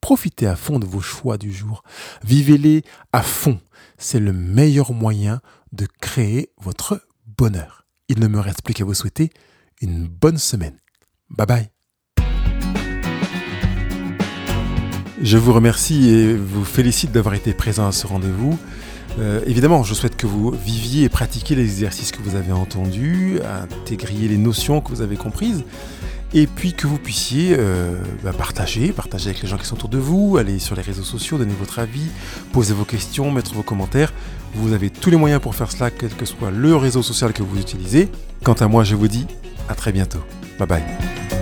Profitez 0.00 0.46
à 0.46 0.56
fond 0.56 0.78
de 0.78 0.86
vos 0.86 1.00
choix 1.00 1.38
du 1.38 1.52
jour. 1.52 1.82
Vivez-les 2.24 2.82
à 3.12 3.22
fond. 3.22 3.60
C'est 3.98 4.20
le 4.20 4.32
meilleur 4.32 4.92
moyen 4.92 5.40
de 5.72 5.86
créer 6.00 6.50
votre 6.60 7.02
bonheur. 7.26 7.86
Il 8.08 8.20
ne 8.20 8.26
me 8.26 8.40
reste 8.40 8.62
plus 8.62 8.74
qu'à 8.74 8.84
vous 8.84 8.94
souhaiter 8.94 9.30
une 9.80 10.06
bonne 10.08 10.38
semaine. 10.38 10.76
Bye 11.30 11.46
bye. 11.46 11.70
Je 15.22 15.36
vous 15.36 15.52
remercie 15.52 16.08
et 16.08 16.34
vous 16.34 16.64
félicite 16.64 17.12
d'avoir 17.12 17.34
été 17.34 17.52
présent 17.52 17.86
à 17.86 17.92
ce 17.92 18.06
rendez-vous. 18.06 18.58
Euh, 19.18 19.42
évidemment, 19.46 19.82
je 19.82 19.92
souhaite 19.92 20.16
que 20.16 20.26
vous 20.26 20.50
viviez 20.50 21.04
et 21.04 21.08
pratiquiez 21.10 21.56
les 21.56 21.64
exercices 21.64 22.10
que 22.10 22.22
vous 22.22 22.36
avez 22.36 22.52
entendus, 22.52 23.38
intégriez 23.42 24.28
les 24.28 24.38
notions 24.38 24.80
que 24.80 24.88
vous 24.88 25.02
avez 25.02 25.16
comprises, 25.16 25.64
et 26.32 26.46
puis 26.46 26.72
que 26.72 26.86
vous 26.86 26.98
puissiez 26.98 27.56
euh, 27.58 27.96
bah, 28.22 28.32
partager, 28.32 28.92
partager 28.92 29.30
avec 29.30 29.42
les 29.42 29.48
gens 29.48 29.56
qui 29.56 29.66
sont 29.66 29.74
autour 29.74 29.88
de 29.88 29.98
vous, 29.98 30.36
aller 30.36 30.58
sur 30.58 30.76
les 30.76 30.82
réseaux 30.82 31.02
sociaux, 31.02 31.38
donner 31.38 31.54
votre 31.58 31.78
avis, 31.78 32.06
poser 32.52 32.74
vos 32.74 32.84
questions, 32.84 33.30
mettre 33.30 33.54
vos 33.54 33.62
commentaires. 33.62 34.12
Vous 34.54 34.72
avez 34.72 34.90
tous 34.90 35.10
les 35.10 35.16
moyens 35.16 35.40
pour 35.40 35.54
faire 35.54 35.70
cela, 35.70 35.90
quel 35.90 36.10
que 36.10 36.24
soit 36.24 36.50
le 36.50 36.76
réseau 36.76 37.02
social 37.02 37.32
que 37.32 37.42
vous 37.42 37.58
utilisez. 37.58 38.08
Quant 38.44 38.54
à 38.54 38.68
moi, 38.68 38.84
je 38.84 38.94
vous 38.94 39.08
dis 39.08 39.26
à 39.68 39.74
très 39.74 39.92
bientôt. 39.92 40.20
Bye 40.58 40.68
bye. 40.68 41.39